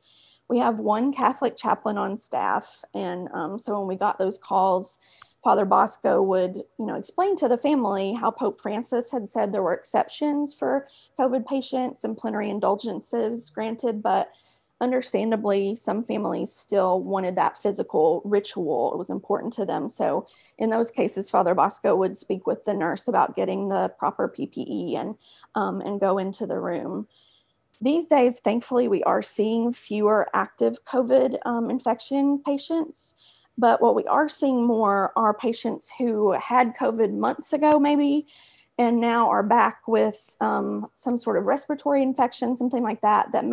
We 0.49 0.59
have 0.59 0.79
one 0.79 1.11
Catholic 1.11 1.57
chaplain 1.57 1.97
on 1.97 2.17
staff, 2.17 2.83
and 2.93 3.27
um, 3.33 3.57
so 3.57 3.77
when 3.79 3.87
we 3.87 3.95
got 3.95 4.19
those 4.19 4.37
calls, 4.37 4.99
Father 5.43 5.65
Bosco 5.65 6.21
would, 6.21 6.55
you 6.79 6.85
know, 6.85 6.95
explain 6.95 7.35
to 7.37 7.49
the 7.49 7.57
family 7.57 8.13
how 8.13 8.31
Pope 8.31 8.61
Francis 8.61 9.11
had 9.11 9.29
said 9.29 9.51
there 9.51 9.63
were 9.63 9.73
exceptions 9.73 10.53
for 10.53 10.87
COVID 11.19 11.45
patients 11.45 12.05
and 12.05 12.17
plenary 12.17 12.49
indulgences 12.49 13.49
granted, 13.49 14.01
but 14.01 14.31
understandably, 14.83 15.75
some 15.75 16.03
families 16.03 16.51
still 16.51 17.01
wanted 17.01 17.35
that 17.37 17.57
physical 17.57 18.21
ritual. 18.25 18.91
It 18.93 18.97
was 18.97 19.09
important 19.09 19.53
to 19.53 19.65
them. 19.65 19.87
So, 19.89 20.27
in 20.57 20.69
those 20.69 20.91
cases, 20.91 21.29
Father 21.29 21.55
Bosco 21.55 21.95
would 21.95 22.17
speak 22.17 22.45
with 22.45 22.65
the 22.65 22.73
nurse 22.73 23.07
about 23.07 23.35
getting 23.35 23.69
the 23.69 23.89
proper 23.97 24.27
PPE 24.27 24.97
and 24.97 25.15
um, 25.55 25.81
and 25.81 26.01
go 26.01 26.17
into 26.17 26.45
the 26.45 26.59
room. 26.59 27.07
These 27.81 28.07
days, 28.07 28.39
thankfully, 28.39 28.87
we 28.87 29.03
are 29.03 29.21
seeing 29.21 29.71
fewer 29.73 30.29
active 30.33 30.83
COVID 30.85 31.37
um, 31.45 31.69
infection 31.69 32.41
patients. 32.45 33.15
But 33.57 33.81
what 33.81 33.95
we 33.95 34.05
are 34.05 34.29
seeing 34.29 34.65
more 34.65 35.13
are 35.15 35.33
patients 35.33 35.91
who 35.97 36.31
had 36.33 36.75
COVID 36.75 37.13
months 37.13 37.53
ago, 37.53 37.79
maybe, 37.79 38.27
and 38.77 38.99
now 38.99 39.29
are 39.29 39.43
back 39.43 39.87
with 39.87 40.35
um, 40.41 40.87
some 40.93 41.17
sort 41.17 41.37
of 41.37 41.43
respiratory 41.43 42.01
infection, 42.01 42.55
something 42.55 42.83
like 42.83 43.01
that, 43.01 43.31
that 43.31 43.45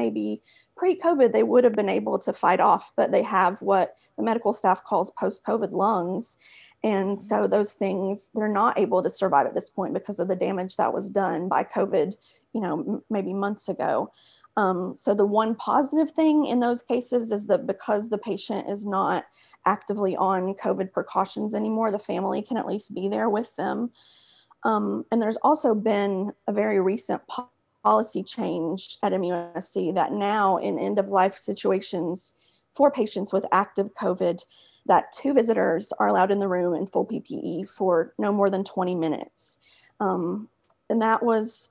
maybe 0.81 0.97
pre-COVID 0.97 1.33
they 1.33 1.43
would 1.43 1.65
have 1.65 1.75
been 1.75 1.89
able 1.89 2.19
to 2.19 2.33
fight 2.33 2.61
off, 2.61 2.93
but 2.97 3.13
they 3.13 3.23
have 3.23 3.61
what 3.63 3.97
the 4.17 4.23
medical 4.23 4.53
staff 4.53 4.85
calls 4.85 5.11
post-COVID 5.13 5.73
lungs. 5.73 6.39
And 6.83 7.21
so 7.21 7.47
those 7.47 7.75
things, 7.75 8.31
they're 8.35 8.49
not 8.49 8.79
able 8.79 9.03
to 9.03 9.11
survive 9.11 9.47
at 9.47 9.55
this 9.55 9.69
point 9.69 9.95
because 9.95 10.19
of 10.19 10.29
the 10.29 10.37
damage 10.37 10.77
that 10.77 10.93
was 10.93 11.11
done 11.11 11.49
by 11.49 11.65
COVID, 11.65 12.15
you 12.55 12.61
know, 12.61 12.81
m- 12.81 13.03
maybe 13.11 13.35
months 13.35 13.69
ago. 13.69 14.11
Um, 14.57 14.95
so 14.97 15.15
the 15.15 15.27
one 15.27 15.55
positive 15.55 16.11
thing 16.11 16.47
in 16.47 16.61
those 16.61 16.83
cases 16.83 17.33
is 17.33 17.47
that 17.49 17.67
because 17.67 18.09
the 18.09 18.19
patient 18.19 18.69
is 18.69 18.87
not 18.87 19.27
actively 19.67 20.17
on 20.17 20.55
COVID 20.55 20.93
precautions 20.93 21.55
anymore, 21.55 21.91
the 21.91 21.99
family 21.99 22.43
can 22.43 22.57
at 22.57 22.67
least 22.67 22.95
be 22.95 23.09
there 23.09 23.29
with 23.29 23.55
them. 23.57 23.91
Um, 24.65 25.05
and 25.13 25.21
there's 25.21 25.39
also 25.39 25.75
been 25.75 26.33
a 26.47 26.53
very 26.53 26.81
recent 26.81 27.27
po- 27.29 27.51
policy 27.83 28.23
change 28.23 28.99
at 29.03 29.13
MUSC 29.13 29.95
that 29.95 30.13
now 30.13 30.59
in 30.59 30.79
end 30.79 30.99
of 30.99 31.09
life 31.09 31.37
situations 31.37 32.35
for 32.75 32.91
patients 32.91 33.33
with 33.33 33.45
active 33.53 33.93
COVID, 33.95 34.43
that 34.87 35.13
two 35.13 35.35
visitors 35.35 35.93
are 35.99 36.09
allowed 36.09 36.31
in 36.31 36.39
the 36.39 36.49
room 36.49 36.75
in 36.75 36.87
full 36.87 37.07
PPE 37.07 37.69
for 37.69 38.15
no 38.19 38.33
more 38.33 38.51
than 38.51 38.65
20 38.65 38.95
minutes. 38.95 39.59
Um, 39.99 40.49
and 40.89 41.01
that 41.03 41.23
was 41.23 41.71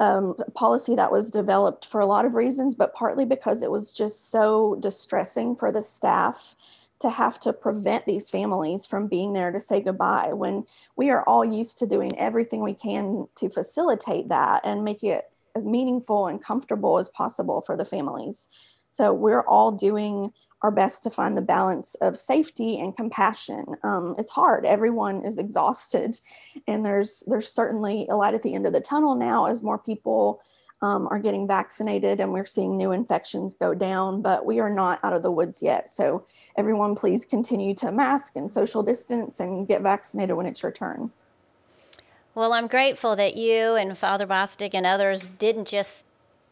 um, 0.00 0.34
a 0.46 0.50
policy 0.50 0.94
that 0.94 1.10
was 1.10 1.30
developed 1.30 1.86
for 1.86 2.00
a 2.00 2.06
lot 2.06 2.24
of 2.24 2.34
reasons, 2.34 2.74
but 2.74 2.94
partly 2.94 3.24
because 3.24 3.62
it 3.62 3.70
was 3.70 3.92
just 3.92 4.30
so 4.30 4.76
distressing 4.80 5.56
for 5.56 5.72
the 5.72 5.82
staff 5.82 6.56
to 7.00 7.10
have 7.10 7.38
to 7.40 7.52
prevent 7.52 8.04
these 8.06 8.28
families 8.28 8.84
from 8.84 9.06
being 9.06 9.32
there 9.32 9.52
to 9.52 9.60
say 9.60 9.80
goodbye 9.80 10.32
when 10.32 10.64
we 10.96 11.10
are 11.10 11.22
all 11.28 11.44
used 11.44 11.78
to 11.78 11.86
doing 11.86 12.16
everything 12.18 12.60
we 12.60 12.74
can 12.74 13.28
to 13.36 13.48
facilitate 13.48 14.28
that 14.28 14.60
and 14.64 14.84
make 14.84 15.04
it 15.04 15.30
as 15.58 15.66
meaningful 15.66 16.28
and 16.28 16.42
comfortable 16.42 16.98
as 16.98 17.10
possible 17.10 17.60
for 17.60 17.76
the 17.76 17.84
families. 17.84 18.48
So 18.92 19.12
we're 19.12 19.42
all 19.42 19.72
doing 19.72 20.32
our 20.62 20.70
best 20.70 21.02
to 21.02 21.10
find 21.10 21.36
the 21.36 21.42
balance 21.42 21.94
of 21.96 22.16
safety 22.16 22.80
and 22.80 22.96
compassion. 22.96 23.64
Um, 23.84 24.14
it's 24.18 24.30
hard. 24.30 24.64
Everyone 24.64 25.24
is 25.24 25.38
exhausted, 25.38 26.18
and 26.66 26.84
there's 26.84 27.22
there's 27.26 27.52
certainly 27.52 28.06
a 28.10 28.16
light 28.16 28.34
at 28.34 28.42
the 28.42 28.54
end 28.54 28.66
of 28.66 28.72
the 28.72 28.80
tunnel 28.80 29.14
now 29.14 29.46
as 29.46 29.62
more 29.62 29.78
people 29.78 30.40
um, 30.80 31.08
are 31.08 31.18
getting 31.18 31.46
vaccinated 31.46 32.20
and 32.20 32.32
we're 32.32 32.44
seeing 32.44 32.76
new 32.76 32.92
infections 32.92 33.54
go 33.54 33.74
down. 33.74 34.22
But 34.22 34.46
we 34.46 34.60
are 34.60 34.70
not 34.70 35.00
out 35.02 35.12
of 35.12 35.22
the 35.22 35.30
woods 35.30 35.62
yet. 35.62 35.88
So 35.88 36.24
everyone, 36.56 36.94
please 36.94 37.24
continue 37.24 37.74
to 37.76 37.92
mask 37.92 38.36
and 38.36 38.52
social 38.52 38.82
distance 38.82 39.40
and 39.40 39.66
get 39.66 39.82
vaccinated 39.82 40.36
when 40.36 40.46
it's 40.46 40.62
your 40.62 40.72
turn. 40.72 41.10
Well, 42.38 42.52
I'm 42.52 42.68
grateful 42.68 43.16
that 43.16 43.36
you 43.36 43.74
and 43.74 43.98
Father 43.98 44.24
Bostic 44.24 44.70
and 44.72 44.86
others 44.86 45.26
didn't 45.40 45.66
just 45.66 46.06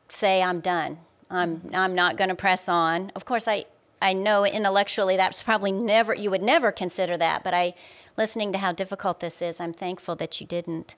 say, 0.09 0.43
I'm 0.43 0.59
done. 0.59 0.99
I'm, 1.31 1.63
I'm 1.73 1.95
not 1.95 2.17
going 2.17 2.29
to 2.29 2.35
press 2.35 2.69
on. 2.69 3.13
Of 3.15 3.25
course, 3.25 3.47
I, 3.47 3.67
I 4.03 4.13
know 4.13 4.45
intellectually 4.45 5.17
that's 5.17 5.45
probably 5.45 5.71
never, 5.71 6.13
you 6.13 6.29
would 6.29 6.43
never 6.43 6.73
consider 6.73 7.17
that, 7.19 7.45
but 7.45 7.55
I, 7.55 7.75
listening 8.17 8.51
to 8.51 8.59
how 8.59 8.73
difficult 8.73 9.21
this 9.21 9.41
is, 9.41 9.61
I'm 9.61 9.73
thankful 9.73 10.17
that 10.17 10.41
you 10.41 10.47
didn't. 10.49 10.97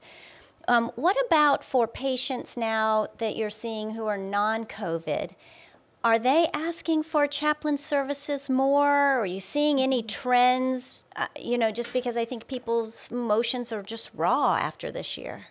Um, 0.68 0.90
what 0.96 1.18
about 1.26 1.62
for 1.62 1.86
patients 1.86 2.56
now 2.56 3.08
that 3.18 3.36
you're 3.36 3.50
seeing 3.50 3.90
who 3.90 4.06
are 4.06 4.16
non 4.16 4.64
COVID? 4.64 5.32
Are 6.08 6.18
they 6.18 6.48
asking 6.54 7.02
for 7.02 7.26
chaplain 7.26 7.76
services 7.76 8.48
more? 8.48 9.20
Are 9.20 9.26
you 9.26 9.40
seeing 9.40 9.78
any 9.78 10.02
trends? 10.02 11.04
Uh, 11.14 11.26
you 11.38 11.58
know, 11.58 11.70
just 11.70 11.92
because 11.92 12.16
I 12.16 12.24
think 12.24 12.48
people's 12.48 13.12
emotions 13.12 13.72
are 13.72 13.82
just 13.82 14.12
raw 14.14 14.54
after 14.54 14.90
this 14.90 15.18
year. 15.18 15.48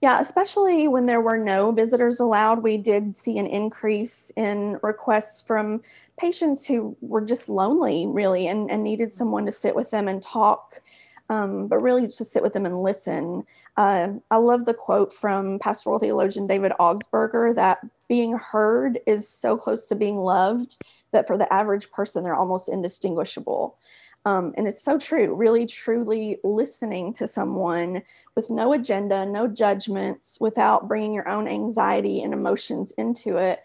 Yeah, 0.00 0.20
especially 0.20 0.86
when 0.86 1.06
there 1.06 1.20
were 1.20 1.36
no 1.36 1.72
visitors 1.72 2.20
allowed, 2.20 2.62
we 2.62 2.76
did 2.76 3.16
see 3.16 3.38
an 3.38 3.48
increase 3.48 4.30
in 4.36 4.78
requests 4.84 5.42
from 5.42 5.82
patients 6.16 6.64
who 6.64 6.96
were 7.00 7.24
just 7.24 7.48
lonely, 7.48 8.06
really, 8.06 8.46
and, 8.46 8.70
and 8.70 8.84
needed 8.84 9.12
someone 9.12 9.44
to 9.46 9.50
sit 9.50 9.74
with 9.74 9.90
them 9.90 10.06
and 10.06 10.22
talk, 10.22 10.80
um, 11.28 11.66
but 11.68 11.78
really 11.78 12.02
just 12.02 12.18
to 12.18 12.24
sit 12.24 12.42
with 12.42 12.52
them 12.52 12.66
and 12.66 12.82
listen. 12.82 13.44
Uh, 13.76 14.08
I 14.30 14.36
love 14.36 14.64
the 14.64 14.74
quote 14.74 15.12
from 15.12 15.58
pastoral 15.58 15.98
theologian 15.98 16.46
David 16.46 16.72
Augsburger 16.80 17.54
that 17.54 17.78
being 18.08 18.36
heard 18.38 19.00
is 19.06 19.28
so 19.28 19.56
close 19.56 19.86
to 19.86 19.94
being 19.94 20.18
loved 20.18 20.76
that 21.12 21.26
for 21.26 21.36
the 21.36 21.52
average 21.52 21.90
person, 21.90 22.22
they're 22.22 22.34
almost 22.34 22.68
indistinguishable. 22.68 23.76
Um, 24.24 24.54
and 24.56 24.66
it's 24.66 24.82
so 24.82 24.98
true, 24.98 25.34
really 25.34 25.66
truly 25.66 26.38
listening 26.42 27.12
to 27.14 27.28
someone 27.28 28.02
with 28.34 28.50
no 28.50 28.72
agenda, 28.72 29.24
no 29.24 29.46
judgments, 29.46 30.38
without 30.40 30.88
bringing 30.88 31.14
your 31.14 31.28
own 31.28 31.46
anxiety 31.46 32.22
and 32.22 32.34
emotions 32.34 32.92
into 32.98 33.36
it. 33.36 33.60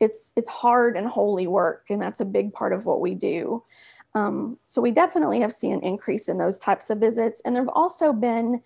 It's, 0.00 0.32
it's 0.34 0.48
hard 0.48 0.96
and 0.96 1.06
holy 1.06 1.46
work, 1.46 1.86
and 1.90 2.02
that's 2.02 2.20
a 2.20 2.24
big 2.24 2.52
part 2.52 2.72
of 2.72 2.86
what 2.86 3.00
we 3.00 3.14
do. 3.14 3.62
Um, 4.14 4.58
so 4.64 4.80
we 4.80 4.90
definitely 4.90 5.40
have 5.40 5.52
seen 5.52 5.72
an 5.72 5.82
increase 5.82 6.28
in 6.28 6.38
those 6.38 6.58
types 6.58 6.90
of 6.90 6.98
visits. 6.98 7.40
And 7.44 7.54
there 7.54 7.62
have 7.62 7.72
also 7.74 8.12
been, 8.12 8.62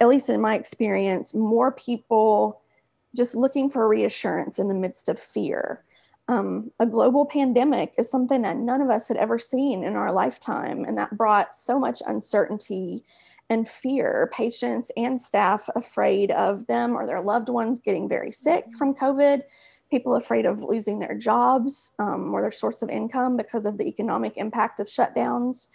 at 0.00 0.08
least 0.08 0.28
in 0.28 0.40
my 0.40 0.54
experience, 0.54 1.34
more 1.34 1.72
people 1.72 2.62
just 3.14 3.36
looking 3.36 3.68
for 3.70 3.86
reassurance 3.86 4.58
in 4.58 4.68
the 4.68 4.74
midst 4.74 5.08
of 5.08 5.18
fear. 5.18 5.84
Um, 6.28 6.70
a 6.78 6.86
global 6.86 7.26
pandemic 7.26 7.94
is 7.98 8.10
something 8.10 8.42
that 8.42 8.56
none 8.56 8.80
of 8.80 8.90
us 8.90 9.08
had 9.08 9.16
ever 9.16 9.38
seen 9.38 9.84
in 9.84 9.96
our 9.96 10.12
lifetime, 10.12 10.84
and 10.84 10.96
that 10.96 11.16
brought 11.16 11.54
so 11.54 11.78
much 11.78 12.00
uncertainty 12.06 13.04
and 13.50 13.68
fear. 13.68 14.30
Patients 14.32 14.90
and 14.96 15.20
staff 15.20 15.68
afraid 15.74 16.30
of 16.30 16.66
them 16.68 16.96
or 16.96 17.06
their 17.06 17.20
loved 17.20 17.50
ones 17.50 17.80
getting 17.80 18.08
very 18.08 18.32
sick 18.32 18.64
from 18.78 18.94
COVID, 18.94 19.42
people 19.92 20.16
afraid 20.16 20.46
of 20.46 20.64
losing 20.64 20.98
their 20.98 21.14
jobs 21.14 21.92
um, 22.00 22.34
or 22.34 22.40
their 22.40 22.50
source 22.50 22.80
of 22.82 22.88
income 22.88 23.36
because 23.36 23.66
of 23.66 23.76
the 23.76 23.86
economic 23.86 24.36
impact 24.36 24.80
of 24.80 24.86
shutdowns, 24.88 25.68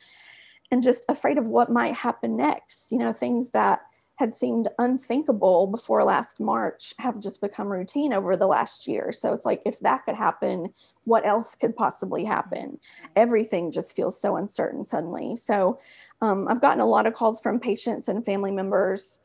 and 0.72 0.84
just 0.84 1.06
afraid 1.08 1.38
of 1.38 1.48
what 1.48 1.72
might 1.72 1.94
happen 1.94 2.36
next. 2.36 2.92
You 2.92 2.98
know, 2.98 3.14
things 3.14 3.52
that 3.52 3.82
had 4.16 4.34
seemed 4.34 4.68
unthinkable 4.80 5.68
before 5.68 6.04
last 6.04 6.40
March 6.40 6.96
have 6.98 7.20
just 7.20 7.40
become 7.40 7.68
routine 7.68 8.12
over 8.12 8.36
the 8.36 8.48
last 8.48 8.88
year. 8.88 9.12
So 9.12 9.32
it's 9.32 9.46
like, 9.46 9.62
if 9.64 9.80
that 9.82 10.06
could 10.06 10.16
happen, 10.16 10.74
what 11.04 11.24
else 11.24 11.54
could 11.54 11.76
possibly 11.76 12.26
happen? 12.26 12.80
Everything 13.16 13.72
just 13.72 13.96
feels 13.96 14.20
so 14.20 14.38
uncertain 14.38 14.84
suddenly. 14.84 15.36
So 15.36 15.80
um, 16.22 16.48
I've 16.48 16.62
gotten 16.62 16.80
a 16.82 16.88
lot 16.88 17.06
of 17.06 17.14
calls 17.14 17.40
from 17.40 17.60
patients 17.60 18.08
and 18.08 18.26
family 18.26 18.50
members 18.50 19.20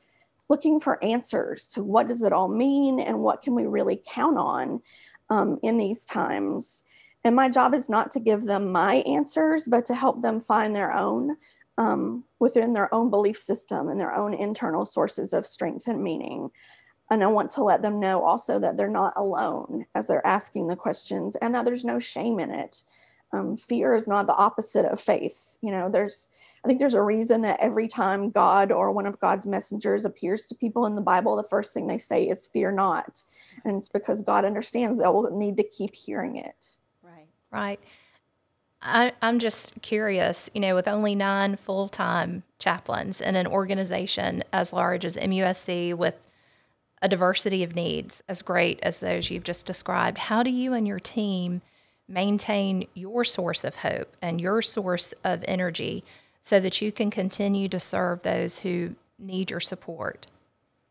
looking 0.49 0.81
for 0.81 1.03
answers 1.03 1.67
to 1.69 1.83
what 1.83 2.09
does 2.09 2.23
it 2.23 2.33
all 2.33 2.49
mean 2.49 3.01
and 3.01 3.19
what 3.19 3.43
can 3.43 3.55
we 3.55 3.67
really 3.67 4.01
count 4.07 4.37
on 4.37 4.81
um, 5.31 5.59
in 5.63 5.79
these 5.79 6.05
times. 6.05 6.83
And 7.25 7.37
my 7.37 7.49
job 7.49 7.75
is 7.75 7.89
not 7.89 8.11
to 8.13 8.21
give 8.21 8.43
them 8.43 8.73
my 8.73 8.97
answers, 9.07 9.67
but 9.67 9.87
to 9.87 9.95
help 9.95 10.23
them 10.23 10.41
find 10.41 10.75
their 10.75 10.93
own 10.93 11.37
um, 11.79 12.25
within 12.39 12.73
their 12.73 12.93
own 12.95 13.11
belief 13.11 13.39
system 13.39 13.89
and 13.89 14.01
their 14.01 14.15
own 14.15 14.35
internal 14.35 14.85
sources 14.85 15.33
of 15.33 15.47
strength 15.47 15.89
and 15.89 16.03
meaning. 16.03 16.51
And 17.11 17.23
I 17.23 17.27
want 17.29 17.51
to 17.53 17.63
let 17.63 17.83
them 17.83 18.01
know 18.01 18.23
also 18.23 18.59
that 18.59 18.77
they're 18.77 18.89
not 18.89 19.15
alone 19.17 19.87
as 19.95 20.07
they're 20.07 20.27
asking 20.27 20.67
the 20.67 20.77
questions 20.77 21.37
and 21.37 21.55
that 21.55 21.65
there's 21.65 21.85
no 21.85 21.99
shame 21.99 22.41
in 22.41 22.51
it. 22.51 22.83
Um, 23.33 23.57
fear 23.57 23.95
is 23.95 24.07
not 24.07 24.27
the 24.27 24.35
opposite 24.35 24.85
of 24.85 25.01
faith. 25.01 25.57
You 25.63 25.71
know, 25.71 25.89
there's, 25.89 26.29
I 26.65 26.69
think 26.69 26.79
there's 26.79 26.95
a 26.95 27.03
reason 27.03 27.43
that 27.43 27.61
every 27.61 27.89
time 27.89 28.31
God 28.31 28.71
or 28.71 28.93
one 28.93 29.07
of 29.07 29.19
God's 29.21 29.47
messengers 29.47 30.05
appears 30.05 30.45
to 30.47 30.55
people 30.55 30.87
in 30.87 30.95
the 30.95 31.03
Bible, 31.03 31.37
the 31.37 31.43
first 31.45 31.73
thing 31.73 31.87
they 31.87 31.99
say 31.99 32.25
is, 32.25 32.47
Fear 32.47 32.73
not. 32.73 33.23
And 33.65 33.77
it's 33.77 33.89
because 33.89 34.23
God 34.23 34.45
understands 34.45 34.99
that 34.99 35.13
we'll 35.13 35.37
need 35.37 35.57
to 35.57 35.65
keep 35.65 35.95
hearing 35.95 36.37
it. 36.37 36.67
Right. 37.03 37.29
Right. 37.51 37.81
I, 38.83 39.13
am 39.23 39.39
just 39.39 39.81
curious, 39.81 40.51
you 40.55 40.61
know, 40.61 40.75
with 40.75 40.89
only 40.89 41.15
nine 41.15 41.57
full 41.57 41.89
time 41.89 42.43
chaplains 42.59 43.21
in 43.21 43.37
an 43.37 43.47
organization 43.47 44.43
as 44.53 44.73
large 44.73 45.05
as 45.05 45.17
MUSC 45.17 45.95
with 45.95 46.29
a 47.01 47.09
diversity 47.09 47.63
of 47.63 47.75
needs 47.75 48.23
as 48.29 48.43
great 48.43 48.79
as 48.83 48.99
those 48.99 49.31
you've 49.31 49.45
just 49.45 49.67
described, 49.67 50.19
how 50.19 50.43
do 50.43 50.51
you 50.51 50.73
and 50.73 50.87
your 50.87 51.01
team 51.01 51.63
maintain 52.13 52.87
your 52.95 53.25
source 53.25 53.65
of 53.65 53.77
hope 53.77 54.15
and 54.21 54.41
your 54.41 54.61
source 54.61 55.15
of 55.25 55.43
energy 55.49 56.05
so 56.41 56.61
that 56.61 56.83
you 56.83 56.93
can 56.93 57.11
continue 57.11 57.69
to 57.69 57.81
serve 57.81 58.23
those 58.23 58.61
who 58.61 58.95
need 59.19 59.51
your 59.51 59.61
support? 59.61 60.27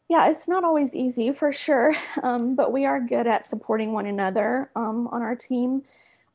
Yeah, 0.09 0.29
it's 0.29 0.47
not 0.47 0.63
always 0.63 0.95
easy 0.95 1.31
for 1.31 1.51
sure, 1.51 1.93
um, 2.23 2.55
but 2.55 2.71
we 2.71 2.85
are 2.85 2.99
good 2.99 3.27
at 3.27 3.45
supporting 3.45 3.93
one 3.93 4.07
another 4.07 4.71
um, 4.75 5.07
on 5.09 5.21
our 5.21 5.35
team. 5.35 5.83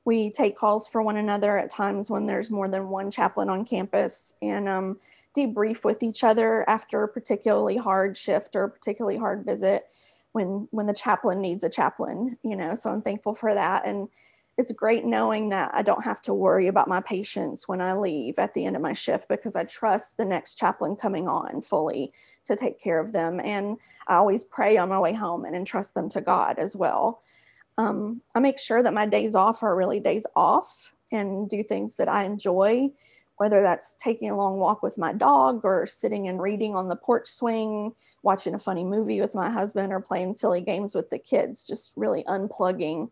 We 0.04 0.30
take 0.30 0.56
calls 0.56 0.86
for 0.86 1.02
one 1.02 1.16
another 1.16 1.58
at 1.58 1.70
times 1.70 2.08
when 2.08 2.24
there's 2.24 2.50
more 2.50 2.68
than 2.68 2.88
one 2.88 3.10
chaplain 3.10 3.50
on 3.50 3.64
campus 3.64 4.34
and 4.40 4.68
um, 4.68 5.00
debrief 5.36 5.84
with 5.84 6.02
each 6.04 6.22
other 6.22 6.64
after 6.68 7.02
a 7.02 7.08
particularly 7.08 7.76
hard 7.76 8.16
shift 8.16 8.54
or 8.54 8.64
a 8.64 8.70
particularly 8.70 9.18
hard 9.18 9.44
visit 9.44 9.86
when 10.30 10.68
when 10.70 10.86
the 10.86 10.94
chaplain 10.94 11.40
needs 11.40 11.64
a 11.64 11.68
chaplain, 11.68 12.38
you 12.44 12.54
know. 12.54 12.74
So 12.74 12.90
I'm 12.90 13.02
thankful 13.02 13.34
for 13.34 13.52
that 13.52 13.86
and 13.86 14.08
it's 14.58 14.72
great 14.72 15.04
knowing 15.04 15.50
that 15.50 15.70
I 15.74 15.82
don't 15.82 16.04
have 16.04 16.22
to 16.22 16.34
worry 16.34 16.66
about 16.66 16.88
my 16.88 17.00
patients 17.00 17.68
when 17.68 17.82
I 17.82 17.92
leave 17.92 18.38
at 18.38 18.54
the 18.54 18.64
end 18.64 18.74
of 18.74 18.80
my 18.80 18.94
shift 18.94 19.28
because 19.28 19.54
I 19.54 19.64
trust 19.64 20.16
the 20.16 20.24
next 20.24 20.54
chaplain 20.54 20.96
coming 20.96 21.28
on 21.28 21.60
fully 21.60 22.12
to 22.44 22.56
take 22.56 22.80
care 22.80 22.98
of 22.98 23.12
them. 23.12 23.38
And 23.38 23.76
I 24.06 24.14
always 24.14 24.44
pray 24.44 24.78
on 24.78 24.88
my 24.88 24.98
way 24.98 25.12
home 25.12 25.44
and 25.44 25.54
entrust 25.54 25.92
them 25.92 26.08
to 26.10 26.22
God 26.22 26.58
as 26.58 26.74
well. 26.74 27.20
Um, 27.76 28.22
I 28.34 28.40
make 28.40 28.58
sure 28.58 28.82
that 28.82 28.94
my 28.94 29.04
days 29.04 29.34
off 29.34 29.62
are 29.62 29.76
really 29.76 30.00
days 30.00 30.26
off 30.34 30.94
and 31.12 31.50
do 31.50 31.62
things 31.62 31.96
that 31.96 32.08
I 32.08 32.24
enjoy, 32.24 32.90
whether 33.36 33.60
that's 33.60 33.94
taking 33.96 34.30
a 34.30 34.36
long 34.36 34.56
walk 34.56 34.82
with 34.82 34.96
my 34.96 35.12
dog 35.12 35.60
or 35.64 35.86
sitting 35.86 36.28
and 36.28 36.40
reading 36.40 36.74
on 36.74 36.88
the 36.88 36.96
porch 36.96 37.28
swing, 37.28 37.92
watching 38.22 38.54
a 38.54 38.58
funny 38.58 38.84
movie 38.84 39.20
with 39.20 39.34
my 39.34 39.50
husband, 39.50 39.92
or 39.92 40.00
playing 40.00 40.32
silly 40.32 40.62
games 40.62 40.94
with 40.94 41.10
the 41.10 41.18
kids, 41.18 41.66
just 41.66 41.92
really 41.94 42.24
unplugging 42.24 43.10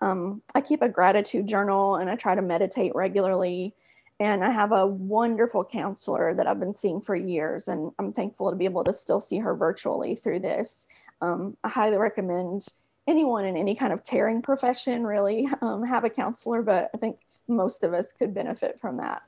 um, 0.00 0.42
I 0.54 0.60
keep 0.60 0.82
a 0.82 0.88
gratitude 0.88 1.46
journal 1.46 1.96
and 1.96 2.08
I 2.08 2.16
try 2.16 2.34
to 2.34 2.42
meditate 2.42 2.92
regularly. 2.94 3.74
And 4.18 4.44
I 4.44 4.50
have 4.50 4.72
a 4.72 4.86
wonderful 4.86 5.64
counselor 5.64 6.34
that 6.34 6.46
I've 6.46 6.60
been 6.60 6.74
seeing 6.74 7.00
for 7.00 7.16
years, 7.16 7.68
and 7.68 7.90
I'm 7.98 8.12
thankful 8.12 8.50
to 8.50 8.56
be 8.56 8.66
able 8.66 8.84
to 8.84 8.92
still 8.92 9.18
see 9.18 9.38
her 9.38 9.54
virtually 9.54 10.14
through 10.14 10.40
this. 10.40 10.86
Um, 11.22 11.56
I 11.64 11.70
highly 11.70 11.96
recommend 11.96 12.66
anyone 13.08 13.46
in 13.46 13.56
any 13.56 13.74
kind 13.74 13.94
of 13.94 14.04
caring 14.04 14.42
profession 14.42 15.06
really 15.06 15.48
um, 15.62 15.82
have 15.84 16.04
a 16.04 16.10
counselor, 16.10 16.60
but 16.60 16.90
I 16.94 16.98
think 16.98 17.18
most 17.48 17.82
of 17.82 17.94
us 17.94 18.12
could 18.12 18.34
benefit 18.34 18.78
from 18.78 18.98
that. 18.98 19.22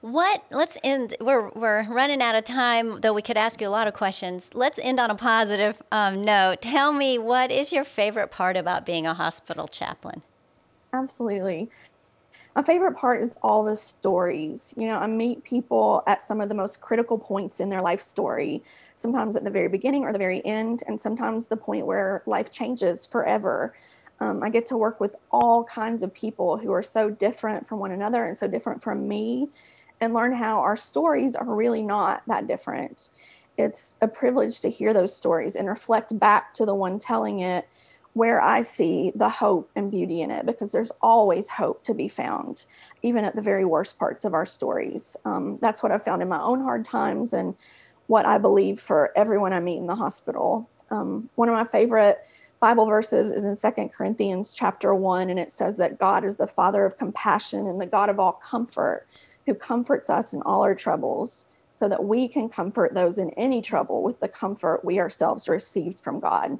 What? 0.00 0.44
Let's 0.50 0.78
end. 0.84 1.16
We're 1.20 1.48
we're 1.50 1.82
running 1.88 2.22
out 2.22 2.36
of 2.36 2.44
time, 2.44 3.00
though 3.00 3.12
we 3.12 3.22
could 3.22 3.36
ask 3.36 3.60
you 3.60 3.66
a 3.66 3.70
lot 3.70 3.88
of 3.88 3.94
questions. 3.94 4.48
Let's 4.54 4.78
end 4.78 5.00
on 5.00 5.10
a 5.10 5.16
positive 5.16 5.82
um, 5.90 6.24
note. 6.24 6.62
Tell 6.62 6.92
me, 6.92 7.18
what 7.18 7.50
is 7.50 7.72
your 7.72 7.82
favorite 7.82 8.30
part 8.30 8.56
about 8.56 8.86
being 8.86 9.06
a 9.06 9.14
hospital 9.14 9.66
chaplain? 9.66 10.22
Absolutely. 10.92 11.68
My 12.54 12.62
favorite 12.62 12.96
part 12.96 13.22
is 13.22 13.36
all 13.42 13.64
the 13.64 13.76
stories. 13.76 14.72
You 14.76 14.88
know, 14.88 14.98
I 14.98 15.06
meet 15.08 15.42
people 15.42 16.02
at 16.06 16.20
some 16.20 16.40
of 16.40 16.48
the 16.48 16.54
most 16.54 16.80
critical 16.80 17.18
points 17.18 17.58
in 17.60 17.68
their 17.68 17.82
life 17.82 18.00
story, 18.00 18.62
sometimes 18.94 19.34
at 19.36 19.44
the 19.44 19.50
very 19.50 19.68
beginning 19.68 20.04
or 20.04 20.12
the 20.12 20.18
very 20.18 20.44
end, 20.44 20.82
and 20.86 21.00
sometimes 21.00 21.48
the 21.48 21.56
point 21.56 21.86
where 21.86 22.22
life 22.26 22.50
changes 22.50 23.04
forever. 23.04 23.74
Um, 24.20 24.42
I 24.42 24.50
get 24.50 24.66
to 24.66 24.76
work 24.76 25.00
with 25.00 25.14
all 25.30 25.62
kinds 25.64 26.02
of 26.02 26.12
people 26.12 26.56
who 26.56 26.72
are 26.72 26.82
so 26.82 27.10
different 27.10 27.68
from 27.68 27.78
one 27.78 27.92
another 27.92 28.24
and 28.24 28.36
so 28.36 28.48
different 28.48 28.82
from 28.82 29.06
me 29.06 29.48
and 30.00 30.14
learn 30.14 30.32
how 30.32 30.58
our 30.58 30.76
stories 30.76 31.34
are 31.34 31.54
really 31.54 31.82
not 31.82 32.22
that 32.26 32.46
different. 32.46 33.10
It's 33.56 33.96
a 34.00 34.08
privilege 34.08 34.60
to 34.60 34.70
hear 34.70 34.92
those 34.92 35.14
stories 35.14 35.56
and 35.56 35.68
reflect 35.68 36.18
back 36.18 36.54
to 36.54 36.64
the 36.64 36.74
one 36.74 36.98
telling 36.98 37.40
it 37.40 37.68
where 38.12 38.40
I 38.40 38.62
see 38.62 39.12
the 39.14 39.28
hope 39.28 39.70
and 39.76 39.90
beauty 39.90 40.22
in 40.22 40.30
it 40.30 40.46
because 40.46 40.72
there's 40.72 40.90
always 41.02 41.48
hope 41.48 41.84
to 41.84 41.94
be 41.94 42.08
found, 42.08 42.66
even 43.02 43.24
at 43.24 43.36
the 43.36 43.42
very 43.42 43.64
worst 43.64 43.98
parts 43.98 44.24
of 44.24 44.34
our 44.34 44.46
stories. 44.46 45.16
Um, 45.24 45.58
that's 45.60 45.82
what 45.82 45.92
I've 45.92 46.02
found 46.02 46.22
in 46.22 46.28
my 46.28 46.40
own 46.40 46.60
hard 46.60 46.84
times 46.84 47.32
and 47.32 47.54
what 48.06 48.26
I 48.26 48.38
believe 48.38 48.80
for 48.80 49.12
everyone 49.16 49.52
I 49.52 49.60
meet 49.60 49.78
in 49.78 49.86
the 49.86 49.94
hospital. 49.94 50.68
Um, 50.90 51.28
one 51.34 51.48
of 51.48 51.54
my 51.54 51.64
favorite 51.64 52.18
Bible 52.60 52.86
verses 52.86 53.30
is 53.30 53.44
in 53.44 53.54
Second 53.54 53.90
Corinthians 53.90 54.52
chapter 54.52 54.94
1, 54.94 55.30
and 55.30 55.38
it 55.38 55.52
says 55.52 55.76
that 55.76 55.98
God 55.98 56.24
is 56.24 56.36
the 56.36 56.46
Father 56.46 56.84
of 56.84 56.96
compassion 56.96 57.66
and 57.66 57.80
the 57.80 57.86
God 57.86 58.08
of 58.08 58.18
all 58.18 58.32
comfort 58.32 59.06
who 59.48 59.54
comforts 59.54 60.10
us 60.10 60.34
in 60.34 60.42
all 60.42 60.60
our 60.60 60.74
troubles, 60.74 61.46
so 61.76 61.88
that 61.88 62.04
we 62.04 62.28
can 62.28 62.50
comfort 62.50 62.92
those 62.92 63.16
in 63.16 63.30
any 63.30 63.62
trouble 63.62 64.02
with 64.02 64.20
the 64.20 64.28
comfort 64.28 64.84
we 64.84 64.98
ourselves 64.98 65.48
received 65.48 66.00
from 66.00 66.20
God. 66.20 66.58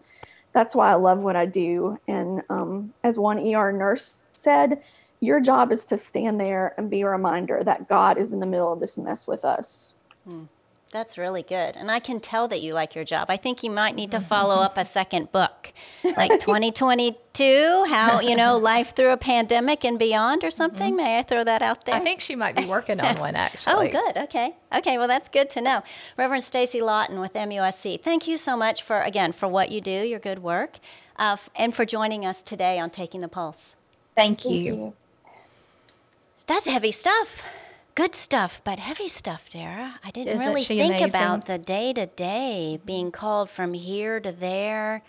That's 0.54 0.74
why 0.74 0.90
I 0.90 0.94
love 0.94 1.22
what 1.22 1.36
I 1.36 1.44
do. 1.44 1.98
And 2.08 2.40
um, 2.48 2.94
as 3.04 3.18
one 3.18 3.38
ER 3.38 3.72
nurse 3.72 4.24
said, 4.32 4.82
your 5.20 5.38
job 5.38 5.70
is 5.70 5.84
to 5.86 5.98
stand 5.98 6.40
there 6.40 6.74
and 6.78 6.88
be 6.88 7.02
a 7.02 7.08
reminder 7.08 7.62
that 7.62 7.88
God 7.88 8.16
is 8.16 8.32
in 8.32 8.40
the 8.40 8.46
middle 8.46 8.72
of 8.72 8.80
this 8.80 8.96
mess 8.96 9.26
with 9.26 9.44
us. 9.44 9.92
Hmm. 10.26 10.44
That's 10.90 11.18
really 11.18 11.42
good. 11.42 11.76
And 11.76 11.90
I 11.90 11.98
can 11.98 12.18
tell 12.18 12.48
that 12.48 12.62
you 12.62 12.72
like 12.72 12.94
your 12.94 13.04
job. 13.04 13.26
I 13.28 13.36
think 13.36 13.62
you 13.62 13.70
might 13.70 13.94
need 13.94 14.10
to 14.12 14.20
follow 14.20 14.56
up 14.56 14.78
a 14.78 14.86
second 14.86 15.30
book, 15.32 15.72
like 16.02 16.30
2022, 16.40 17.84
how, 17.88 18.20
you 18.20 18.34
know, 18.34 18.56
life 18.72 18.96
through 18.96 19.10
a 19.10 19.18
pandemic 19.18 19.84
and 19.84 19.98
beyond 19.98 20.44
or 20.44 20.50
something. 20.50 20.92
Mm-hmm. 20.92 20.96
May 20.96 21.18
I 21.18 21.22
throw 21.22 21.44
that 21.44 21.60
out 21.60 21.84
there? 21.84 21.94
I 21.94 22.00
think 22.00 22.22
she 22.22 22.34
might 22.34 22.56
be 22.56 22.64
working 22.64 23.00
on 23.00 23.16
one, 23.18 23.36
actually. 23.36 23.90
oh, 23.90 23.92
good. 23.92 24.16
Okay. 24.24 24.56
Okay. 24.74 24.96
Well, 24.96 25.08
that's 25.08 25.28
good 25.28 25.50
to 25.50 25.60
know. 25.60 25.82
Reverend 26.16 26.42
Stacy 26.42 26.80
Lawton 26.80 27.20
with 27.20 27.34
MUSC, 27.34 28.00
thank 28.00 28.26
you 28.26 28.38
so 28.38 28.56
much 28.56 28.82
for, 28.82 29.02
again, 29.02 29.32
for 29.32 29.46
what 29.46 29.70
you 29.70 29.82
do, 29.82 29.90
your 29.90 30.18
good 30.18 30.38
work, 30.38 30.78
uh, 31.16 31.36
and 31.54 31.74
for 31.74 31.84
joining 31.84 32.24
us 32.24 32.42
today 32.42 32.78
on 32.78 32.88
Taking 32.88 33.20
the 33.20 33.28
Pulse. 33.28 33.74
Thank 34.16 34.46
you. 34.46 34.50
Thank 34.50 34.64
you. 34.64 34.92
That's 36.46 36.66
heavy 36.66 36.92
stuff 36.92 37.42
good 37.98 38.14
stuff, 38.14 38.60
but 38.62 38.78
heavy 38.78 39.08
stuff, 39.08 39.50
Dara. 39.50 39.98
I 40.04 40.12
didn't 40.12 40.34
Isn't 40.34 40.46
really 40.46 40.62
think 40.62 40.94
amazing? 40.94 41.08
about 41.08 41.46
the 41.46 41.58
day 41.58 41.92
to 41.94 42.06
day 42.06 42.78
being 42.86 43.10
called 43.10 43.50
from 43.50 43.74
here 43.74 44.20
to 44.20 44.30
there, 44.30 45.02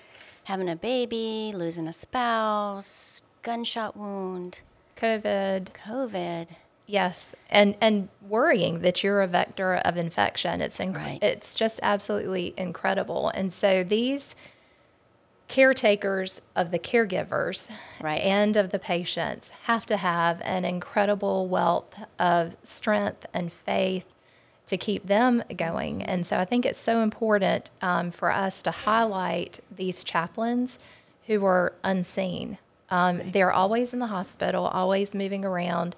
having 0.45 0.67
a 0.67 0.75
baby, 0.75 1.53
losing 1.55 1.87
a 1.87 1.93
spouse, 1.93 3.21
gunshot 3.43 3.95
wound, 3.95 4.61
COVID. 4.97 5.67
COVID. 5.85 6.47
Yes, 6.87 7.27
and 7.51 7.77
and 7.79 8.09
worrying 8.27 8.79
that 8.79 9.03
you're 9.03 9.21
a 9.21 9.27
vector 9.27 9.75
of 9.75 9.95
infection. 9.95 10.59
It's 10.59 10.79
inc- 10.79 10.95
right. 10.95 11.21
it's 11.21 11.53
just 11.53 11.79
absolutely 11.83 12.55
incredible. 12.57 13.29
And 13.29 13.53
so 13.53 13.83
these 13.83 14.35
caretakers 15.49 16.41
of 16.55 16.69
the 16.69 16.79
caregivers 16.79 17.67
right. 17.99 18.21
and 18.21 18.55
of 18.55 18.69
the 18.69 18.79
patients 18.79 19.49
have 19.63 19.85
to 19.87 19.97
have 19.97 20.39
an 20.43 20.63
incredible 20.63 21.47
wealth 21.47 21.99
of 22.19 22.55
strength 22.63 23.25
and 23.33 23.51
faith 23.51 24.05
to 24.67 24.77
keep 24.77 25.07
them 25.07 25.43
going. 25.57 26.03
And 26.03 26.25
so 26.25 26.37
I 26.37 26.45
think 26.45 26.65
it's 26.65 26.79
so 26.79 26.99
important 26.99 27.71
um, 27.81 28.11
for 28.11 28.31
us 28.31 28.61
to 28.61 28.71
highlight 28.71 29.59
these 29.75 30.03
chaplains 30.03 30.77
who 31.25 31.43
are 31.45 31.73
unseen. 31.83 32.59
Um, 32.91 33.31
they're 33.31 33.51
always 33.51 33.91
in 33.91 33.99
the 33.99 34.07
hospital, 34.07 34.67
always 34.67 35.15
moving 35.15 35.43
around, 35.43 35.95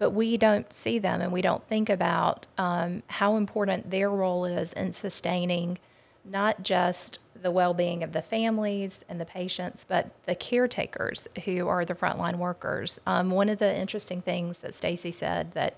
but 0.00 0.10
we 0.10 0.36
don't 0.36 0.72
see 0.72 0.98
them 0.98 1.20
and 1.20 1.32
we 1.32 1.40
don't 1.40 1.66
think 1.68 1.88
about 1.88 2.48
um, 2.58 3.04
how 3.06 3.36
important 3.36 3.90
their 3.90 4.10
role 4.10 4.44
is 4.44 4.72
in 4.72 4.92
sustaining 4.92 5.78
not 6.24 6.62
just 6.62 7.18
the 7.42 7.50
well 7.50 7.74
being 7.74 8.02
of 8.02 8.12
the 8.12 8.22
families 8.22 9.00
and 9.08 9.20
the 9.20 9.24
patients, 9.24 9.84
but 9.88 10.10
the 10.26 10.34
caretakers 10.34 11.28
who 11.44 11.68
are 11.68 11.84
the 11.84 11.94
frontline 11.94 12.36
workers. 12.36 13.00
Um, 13.06 13.30
one 13.30 13.48
of 13.48 13.58
the 13.58 13.76
interesting 13.76 14.22
things 14.22 14.58
that 14.58 14.74
Stacy 14.74 15.12
said 15.12 15.52
that 15.52 15.76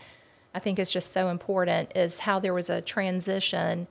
I 0.55 0.59
think 0.59 0.79
is 0.79 0.91
just 0.91 1.13
so 1.13 1.29
important 1.29 1.93
is 1.97 2.21
how 2.21 2.41
there 2.41 2.55
was 2.55 2.71
a 2.71 2.81
transition 2.81 3.87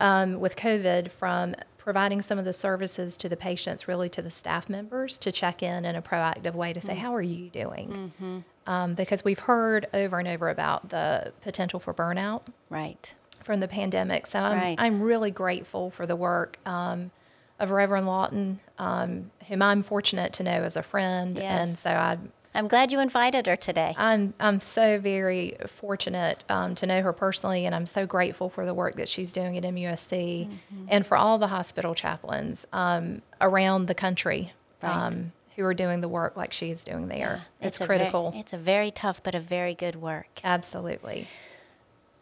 um, 0.00 0.38
with 0.38 0.56
COVID 0.56 1.10
from 1.10 1.54
providing 1.76 2.22
some 2.22 2.38
of 2.38 2.44
the 2.44 2.52
services 2.52 3.16
to 3.16 3.28
the 3.28 3.36
patients, 3.36 3.88
really 3.88 4.08
to 4.10 4.22
the 4.22 4.30
staff 4.30 4.68
members 4.68 5.16
to 5.18 5.32
check 5.32 5.62
in 5.62 5.84
in 5.84 5.96
a 5.96 6.02
proactive 6.02 6.54
way 6.54 6.72
to 6.72 6.80
say, 6.80 6.92
mm-hmm. 6.92 7.00
How 7.00 7.14
are 7.14 7.22
you 7.22 7.48
doing? 7.48 8.12
Mm-hmm. 8.20 8.38
Um, 8.70 8.94
because 8.94 9.24
we've 9.24 9.38
heard 9.38 9.88
over 9.94 10.18
and 10.18 10.28
over 10.28 10.50
about 10.50 10.90
the 10.90 11.32
potential 11.40 11.80
for 11.80 11.94
burnout. 11.94 12.42
Right 12.68 13.14
from 13.44 13.60
the 13.60 13.68
pandemic. 13.68 14.26
So 14.26 14.38
I'm, 14.38 14.58
right. 14.58 14.76
I'm 14.78 15.00
really 15.00 15.30
grateful 15.30 15.90
for 15.90 16.06
the 16.06 16.16
work 16.16 16.58
um, 16.66 17.10
of 17.58 17.70
Reverend 17.70 18.06
Lawton, 18.06 18.60
um, 18.78 19.30
whom 19.48 19.62
I'm 19.62 19.82
fortunate 19.82 20.32
to 20.34 20.42
know 20.42 20.62
as 20.62 20.76
a 20.76 20.82
friend. 20.82 21.38
Yes. 21.38 21.68
And 21.68 21.78
so 21.78 21.90
I, 21.90 22.18
I'm 22.54 22.68
glad 22.68 22.92
you 22.92 23.00
invited 23.00 23.46
her 23.46 23.56
today. 23.56 23.94
I'm 23.96 24.34
I'm 24.40 24.60
so 24.60 24.98
very 24.98 25.56
fortunate 25.66 26.44
um, 26.48 26.74
to 26.76 26.86
know 26.86 27.02
her 27.02 27.12
personally, 27.12 27.66
and 27.66 27.74
I'm 27.74 27.86
so 27.86 28.06
grateful 28.06 28.48
for 28.48 28.66
the 28.66 28.74
work 28.74 28.96
that 28.96 29.08
she's 29.08 29.32
doing 29.32 29.56
at 29.56 29.62
MUSC 29.62 30.48
mm-hmm. 30.48 30.86
and 30.88 31.06
for 31.06 31.16
all 31.16 31.38
the 31.38 31.48
hospital 31.48 31.94
chaplains 31.94 32.66
um, 32.72 33.22
around 33.40 33.86
the 33.86 33.94
country 33.94 34.52
right. 34.82 34.90
um, 34.90 35.32
who 35.56 35.64
are 35.64 35.74
doing 35.74 36.00
the 36.00 36.08
work 36.08 36.36
like 36.36 36.52
she 36.52 36.70
is 36.70 36.84
doing 36.84 37.08
there. 37.08 37.42
Yeah, 37.60 37.66
it's, 37.66 37.80
it's 37.80 37.86
critical. 37.86 38.30
Very, 38.30 38.40
it's 38.40 38.52
a 38.52 38.58
very 38.58 38.90
tough 38.90 39.22
but 39.22 39.34
a 39.34 39.40
very 39.40 39.74
good 39.74 39.96
work. 39.96 40.40
Absolutely. 40.42 41.28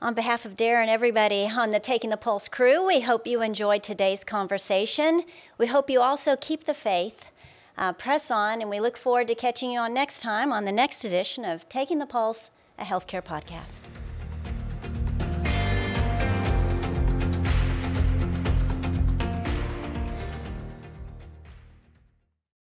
On 0.03 0.13
behalf 0.13 0.45
of 0.45 0.57
Darren 0.57 0.83
and 0.83 0.91
everybody 0.91 1.49
on 1.49 1.71
the 1.71 1.81
Taking 1.81 2.11
the 2.11 2.19
Pulse 2.19 2.49
crew, 2.49 2.87
we 2.87 3.01
hope 3.01 3.27
you 3.27 3.41
enjoyed 3.41 3.83
today's 3.83 4.25
conversation. 4.25 5.25
We 5.57 5.69
hope 5.69 5.89
you 5.89 6.03
also 6.03 6.37
keep 6.39 6.65
the 6.65 6.75
faith, 6.75 7.25
uh, 7.79 7.95
press 7.95 8.31
on, 8.31 8.61
and 8.61 8.69
we 8.69 8.79
look 8.79 8.99
forward 8.99 9.29
to 9.29 9.35
catching 9.35 9.71
you 9.71 9.79
on 9.79 9.95
next 9.95 10.21
time 10.21 10.53
on 10.53 10.67
the 10.67 10.73
next 10.73 11.03
edition 11.07 11.47
of 11.47 11.67
Taking 11.71 11.99
the 11.99 12.05
Pulse, 12.05 12.51
a 12.79 12.85
healthcare 12.85 13.25
podcast. 13.25 13.81